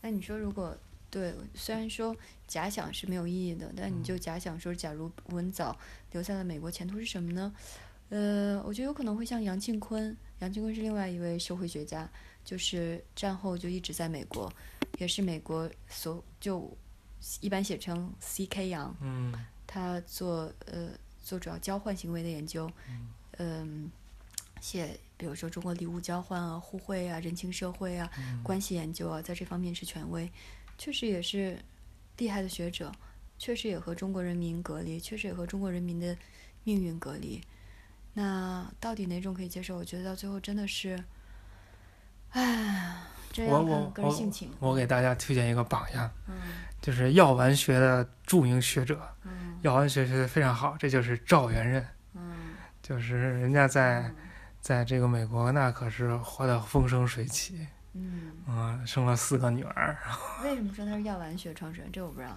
[0.00, 0.74] 那你说如果
[1.10, 2.14] 对，虽然说
[2.46, 5.76] 假想是没有意义的，但你就假想说，假如文藻
[6.12, 7.54] 留在了美国，前途是什么呢？
[8.08, 12.08] 呃，我觉得有可能会像杨庆坤，杨庆坤是另外一位社会学家，
[12.44, 14.52] 就是战后就一直在美国，
[14.98, 16.76] 也是美国所就
[17.40, 18.68] 一般写成 C.K.
[18.68, 19.32] 杨，嗯
[19.66, 20.90] 他做呃
[21.22, 22.70] 做主要交换行为的研究，
[23.38, 23.90] 嗯，
[24.60, 30.30] 写比如说中国礼物交换啊、互惠啊、人情社会啊、嗯关系研究啊，在这方面是权威，
[30.78, 31.58] 确实也是
[32.18, 32.92] 厉害的学者，
[33.38, 36.16] 确实也和中国人民隔离，确实也和中国人民的
[36.64, 37.40] 命运隔离。
[38.14, 39.76] 那到底哪种可以接受？
[39.76, 40.98] 我觉得到最后真的是，
[42.30, 44.50] 唉，这我要我看个人性情。
[44.58, 46.34] 我给大家推荐一个榜样，嗯
[46.80, 54.10] 就是药丸学的著名学者，嗯药丸学学的非常好，这就是赵元任，嗯就是人家在
[54.60, 57.66] 在这个美国那可是活得风生水起，
[57.96, 59.96] 嗯，嗯，生了四个女儿，
[60.44, 61.90] 为什么说他是药丸学创始人？
[61.90, 62.36] 这我不知道。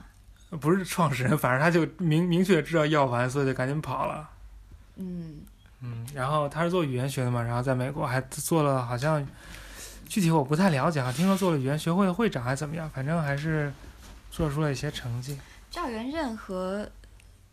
[0.57, 4.29] 不是创始人，反正他就明明确知道药丸，所以就赶紧跑了。
[4.95, 5.41] 嗯
[5.81, 9.25] 嗯，然后他是做语言学的嘛，然后在美国还做了好像
[10.07, 13.71] 具体我不太了解啊，听说做了语言学会的会长还怎么样，反正还是
[14.31, 15.39] 做出了一些成绩。
[15.69, 16.89] 赵元任和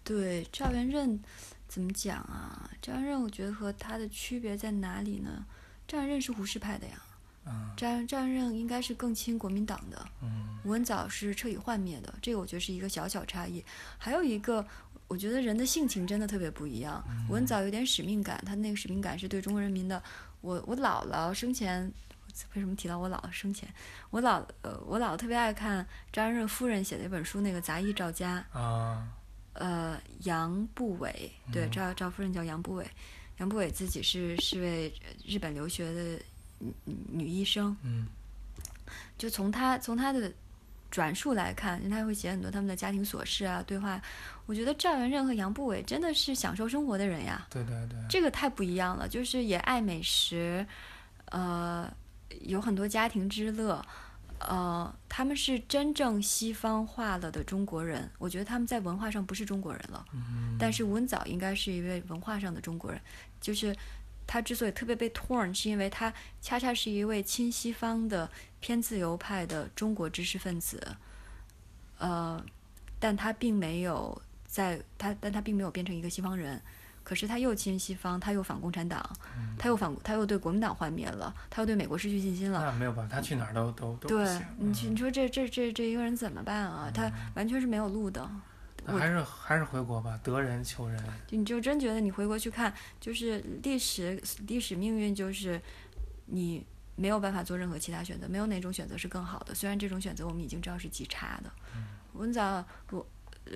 [0.02, 1.20] 对赵元任
[1.68, 2.70] 怎么讲啊？
[2.80, 5.44] 赵元任我觉得和他的区别在哪里呢？
[5.86, 6.94] 赵元任是胡适派的呀，
[7.46, 13.64] 嗯赵元赵元任应该是更亲国民党的，嗯吴文藻是彻底幻灭的，这个我觉得是一个小小差异。
[13.98, 14.66] 还有一个，
[15.08, 17.02] 我觉得人的性情真的特别不一样。
[17.28, 20.02] 吴文藻有点使命感，他那个使命感是对中国人民的。
[20.40, 21.92] 我我姥姥生前，
[22.54, 23.68] 为什么提到我姥姥生前？
[24.10, 28.44] 我姥呃，我姥姥特别爱看张元任夫人写的一本书，那个《杂役赵家》。
[28.58, 29.08] 啊
[29.58, 32.86] 呃，杨步伟，对，嗯赵赵夫人叫杨步伟，
[33.38, 34.92] 杨步伟自己是是位
[35.24, 36.20] 日本留学的
[36.58, 36.74] 女
[37.10, 38.06] 女医生，嗯
[39.18, 40.32] 就从她从她的
[40.90, 44.00] 转述来看，她会写很多他们的家庭琐事啊对话。
[44.46, 50.64] 我觉得赵元任和杨步伟真的是享受生活的人呀，对对对，这个太不一样了，就是也爱美食，
[51.26, 51.92] 呃，
[52.42, 53.84] 有很多家庭之乐。
[54.38, 60.04] 呃，他们是真正西方化了的中国人，我觉得他们在文化上不是中国人了。
[60.12, 63.00] 嗯但是吴文藻应该是一位文化上的中国人，
[63.40, 63.74] 就是
[64.26, 68.28] 他之所以特别被 torn，是因为他恰恰是一位亲西方的
[68.60, 70.96] 偏自由派的中国知识分子，
[71.98, 72.44] 呃，
[72.98, 76.60] 但他并没有在他，但他并没有变成一个西方人。
[77.04, 79.08] 可是他又亲西方，他又反共产党，
[79.56, 82.60] 他又反，他又对国民党幻灭了，他又对美国失去信心了。
[82.64, 84.44] 那没有办法，他去哪儿都都都不对行。
[84.58, 86.90] 你去，你说这这这这一个人怎么办啊？
[86.92, 88.28] 他完全是没有路的。
[88.86, 91.02] 那还是还是回国吧，得人求人。
[91.26, 95.60] 就你就真觉得你回国去看，就是历史历史命运，就是
[96.26, 96.64] 你
[96.94, 99.54] 没有办法做任何其他选择，没有哪种选择是更好的。
[99.54, 101.50] 虽然这种选择我们已经知道是极差的。
[102.14, 103.06] 文藻我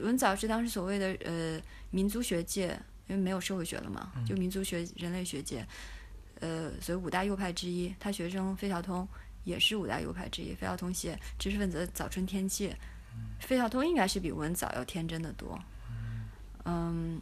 [0.03, 1.61] 文藻是当时所谓的呃
[1.91, 5.67] 民族学界，因为没有社会学了嘛，就民族学人类学界，
[6.41, 7.95] 呃，所以五大右派之一。
[7.99, 9.09] 他学生费孝通
[9.45, 10.55] 也是五大右派之一。
[10.55, 12.69] 费孝通写《知识分子的早春天气》，
[13.39, 15.59] 费孝通应该是比文藻要天真的多。
[16.65, 17.21] 嗯，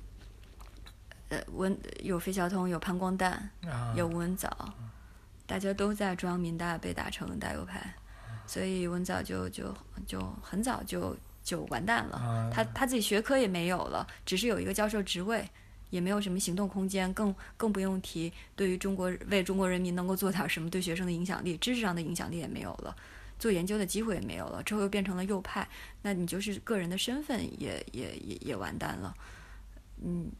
[1.28, 3.30] 呃，文有费孝通，有潘光旦，
[3.66, 4.74] 啊，有吴文藻，
[5.47, 7.95] 大家都在中央民大被打成大右派，
[8.47, 9.74] 所以文藻就就
[10.07, 12.16] 就很早就就完蛋了。
[12.16, 15.49] 啊他他自己学科也没有了，只是有一个教授职位，
[15.91, 22.95] 也没有什么行动空间，更更不用提对于中国为中国人民能够做点什么对学生的影响力，知识上的影响力也没有了，
[23.39, 25.68] 做研究的机会也没有了，之后又变成了右派，
[26.03, 29.14] 那你就是个人的身份也也也也完蛋了，
[30.03, 30.30] 嗯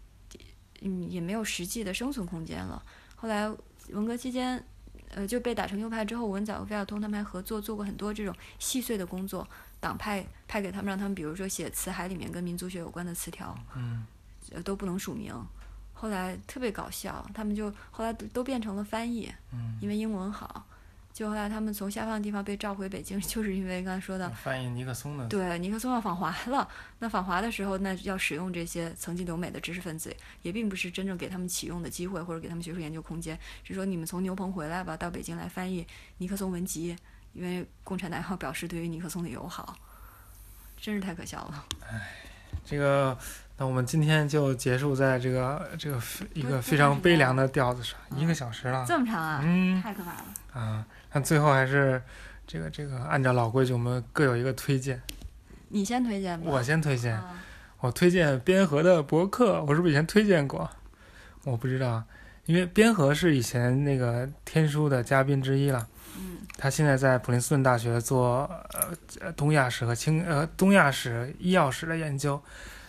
[0.81, 2.83] 嗯，也没有实际的生存空间了。
[3.17, 3.49] 后来
[3.91, 4.65] 文革期间。
[5.13, 9.49] 呃，就被打成右派之后，文藻和费孝通他们还合作做过很多这种细碎的工作，
[9.81, 14.05] 党派派给他们，让他们比如说写词海里面跟民族学有关的词条，嗯
[14.51, 15.35] 呃，都不能署名。
[15.95, 20.67] 后来特别搞笑，他们就后来都都变成了翻译，嗯因为英文好，
[21.19, 26.69] 就后来他们从下放的地方被召回北京， 就是因为刚才说的，翻译尼克松的，对，尼克松要访华了。
[27.01, 35.85] 那访华的时候，那要使用这些曾经留美的知识分子，也并不是真正给他们启用的机会，或者给他们学术研究空间，是说你们从牛棚回来吧，到北京来翻译
[36.19, 36.97] 尼克松文集，
[37.33, 39.77] 因为共产党要表示对于尼克松的友好，
[40.81, 41.65] 真是太可笑了。
[42.65, 43.19] 这个，
[43.57, 48.85] 那我们今天就结束在这个这个非一个非常悲凉的调子上，嗯一个小时了。
[48.87, 50.25] 这么长啊，嗯太可怕了。
[50.53, 52.03] 啊，那最后还是
[52.47, 55.01] 这个这个按照老规矩，我们各有一个推荐。
[55.69, 56.47] 你先推荐吧。
[56.51, 57.43] 我先推荐，啊
[57.81, 60.69] 我推荐边河的博客，我是不是以前推荐过？
[61.45, 62.03] 我不知道，
[62.47, 65.87] 因为边河是以前那个天书的嘉宾之一了。
[66.17, 68.89] 嗯他现在在普林斯顿大学做呃
[69.21, 72.43] 呃东亚史和清呃东亚史、医药史的研究。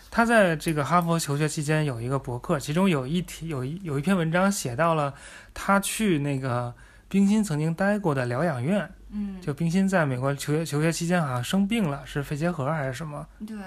[0.10, 5.14] 他在这个哈佛求学期间有一个博客，其中有一题有一有一篇文章写到了
[5.54, 6.74] 他去那个
[7.10, 8.90] 冰心曾经待过的疗养院。
[9.12, 13.28] 嗯，就冰心在美国求学求学期间好像生病了，是肺结核还是什么？
[13.46, 13.58] 对，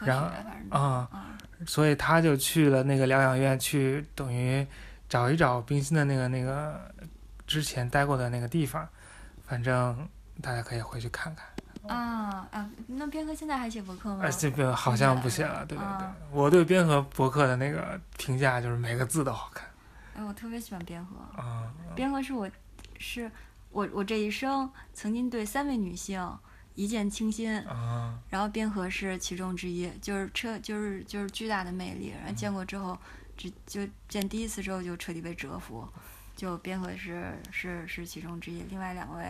[0.00, 0.26] 然后
[0.68, 4.66] 啊啊，所以他就去了那个疗养院，去等于
[5.08, 6.78] 找一找冰心的那个那个
[7.46, 8.86] 之前待过的那个地方。
[9.46, 10.06] 反正
[10.42, 11.46] 大家可以回去看看。
[11.86, 14.30] 啊啊，那边哥现在还写博客吗呃，？
[14.32, 16.14] 这个好像不写了，对对对啊。
[16.30, 19.66] 我对边河博客的那个评价就是每个字都好看
[20.16, 21.16] 哎，我特别喜欢边河。
[21.42, 21.72] 啊。
[21.94, 22.48] 边河是我，
[22.98, 23.30] 是
[23.70, 26.38] 我我这一生曾经对三位女性
[26.74, 32.98] 一见倾心，啊，然后边河是其中之一，就是彻就是就是巨大的魅力，然后见过之后，
[33.36, 35.88] 只就见第一次之后就彻底被折服，
[36.34, 39.24] 就边河是是是其中之一，另外两位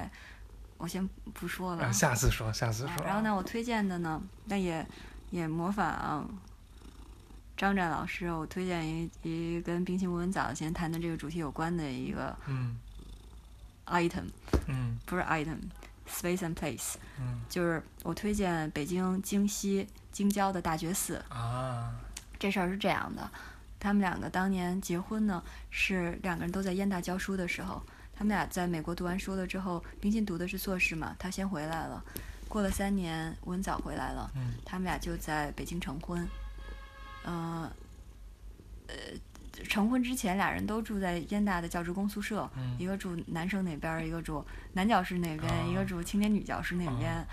[0.78, 1.84] 我先不说了。
[1.84, 3.06] 啊下次说，下次啊说。
[3.06, 4.86] 然后呢，我推荐的呢，但也
[5.30, 6.26] 也模仿
[7.56, 12.76] 张湛老师，我推荐一一跟冰心无文早前谈的这个主题有关的一个嗯
[13.86, 14.24] item，
[14.66, 14.98] 嗯。
[15.06, 17.40] 不是 item，space and place，嗯。
[17.48, 21.22] 就是我推荐北京京西京郊的大觉寺。
[21.28, 21.94] 啊。
[22.38, 23.30] 这事儿是这样的，
[23.80, 27.82] 他们两个当年结婚呢，是两个人都在燕大教书的时候，
[28.14, 32.04] 他们俩在美国读完书了之后，冰心读的是硕士嘛，他先回来了，
[32.48, 34.54] 过了三年，文藻回来了，嗯。
[34.64, 36.28] 他们俩就在北京成婚，
[37.22, 37.70] 呃，
[38.88, 38.94] 呃，
[39.68, 47.26] 成婚之前俩人都住在燕大的教职工宿舍，嗯一个住男生那边儿，一个住男教师那边，哦一个住青年女教师那边。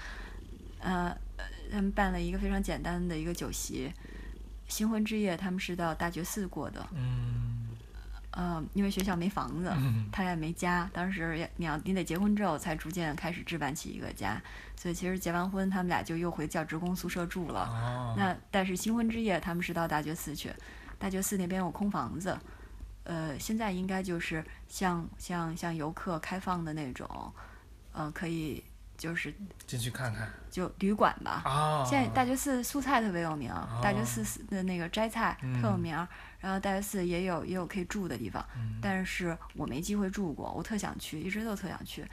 [0.79, 3.91] 呃，呃他们办了一个非常简单的一个酒席，
[4.67, 6.87] 新婚之夜他们是到大觉寺过的。
[6.93, 7.69] 嗯
[8.31, 14.41] 呃，因为学校没房子，嗯他也没家，当时也你要你得结婚之后才逐渐开始置办起一个家，
[14.75, 17.67] 所以其实结完婚他们俩就又回教职工宿舍住了。
[17.67, 20.49] 哦那但是新婚之夜他们是到大觉寺去，
[21.01, 22.37] 大觉寺那边有空房子，
[23.03, 27.33] 呃，现在应该就是像像像游客开放的那种，
[27.91, 28.63] 呃，可以
[28.95, 29.33] 就是
[29.65, 31.41] 进去看看就旅馆吧。
[31.43, 31.83] 啊。
[31.83, 36.07] 现在大觉寺素菜特别有名，大觉哦寺的那个斋菜特有名儿，
[36.39, 42.05] 然后大觉寺也有也有可以住的地方，嗯但是我没机会住过，我特想去，一直都特想去。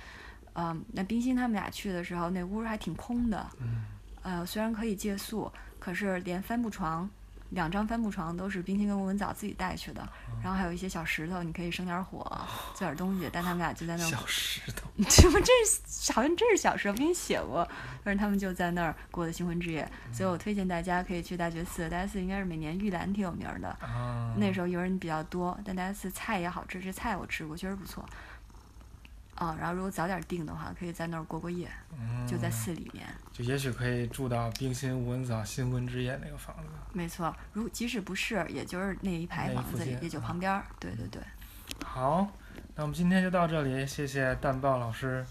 [0.54, 3.84] 嗯，那冰心他们俩去的时候，那屋还挺空的，嗯
[4.22, 7.08] 呃，虽然可以借宿，可是连帆布床，
[7.50, 10.06] 两张帆布床都是冰清跟吴文藻自己带去的，
[10.42, 12.20] 然后还有一些小石头，你可以生点火，
[12.74, 14.06] 做点东西，但他们俩就在那儿。
[14.06, 14.88] 小石头。
[15.08, 17.66] 这不这是好像这是小时候给你写过，
[18.04, 24.34] 但是他们就在那儿过的新婚之夜，所以我推荐大家可以去大觉寺，大觉寺应该是每年玉兰挺有名儿的，啊。
[24.36, 28.04] 那时候游人比较多，但大觉寺菜也好吃，这菜我吃过，确实不错。
[29.38, 31.68] 啊，然后如果早点订的话，可以在那儿过过夜，
[32.26, 33.06] 就在嗯寺里面。
[33.32, 36.64] 就也许可以住到冰心吴文藻新婚之夜那个房子。
[36.92, 40.64] 没错，如即使不是，也就是那一排房子里，也就啊旁边儿。
[40.80, 41.22] 对对对，
[41.84, 42.28] 好，
[42.74, 45.24] 那我们今天就到这里，谢谢蛋豹老师。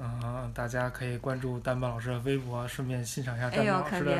[0.00, 4.10] 嗯、大家可以关注蛋豹老师的微博，顺便欣赏一下哎呦，蛋豹老师的。
[4.12, 4.16] 可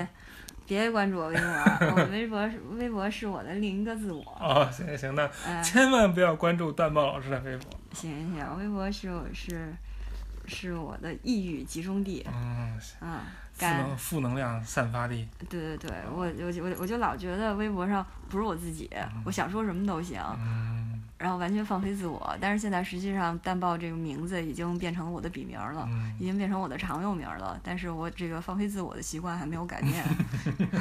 [0.66, 1.46] 别别关注我微博，
[1.96, 4.22] 我微博是微博是我的另一个自我。
[4.40, 7.77] 哦，行行行，那哎，千万不要关注蛋豹老师的微博。
[7.92, 9.74] 行行，微博是我是
[10.46, 13.20] 是我的抑郁集中地嗯，嗯。
[13.58, 15.26] 负能负能量散发地。
[15.48, 18.88] 对对对，我我就我我就老觉得微博上不是我自己，
[19.24, 22.38] 我想说什么都行，嗯然后完全放飞自我。
[22.40, 25.84] 但是现在实际上淡豹这个名字已经变成了我的笔名了。
[25.88, 30.04] 嗯已经变成我的常用名了，但是我这个放飞自我的习惯还没有改变。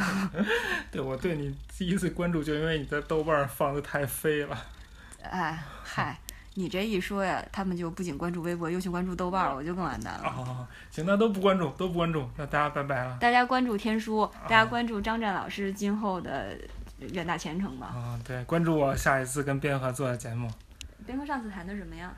[0.92, 4.56] 对我对你第一次关注，就因为你在豆瓣儿放的太飞了。
[5.24, 6.20] 哎，嗨，
[6.60, 10.24] 你这一说呀，他们就不仅关注微博，又去关注豆瓣儿，我就更完蛋了。
[10.26, 13.16] 哦，行，那都不关注，都不关注，那大家拜拜了。
[13.22, 16.58] 大家关注天书，大家关注张湛老师今后的
[17.14, 17.86] 远大前程吧。
[17.88, 20.52] 啊、对，关注我下一次跟边河做的节目。
[21.06, 22.12] 边哥上次谈的什么呀？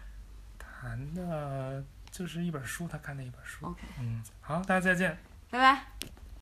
[0.57, 3.65] 谈的就是一本书，他看的一本书。
[3.65, 5.17] OK，嗯，好，大家再见。
[5.49, 6.18] 拜拜。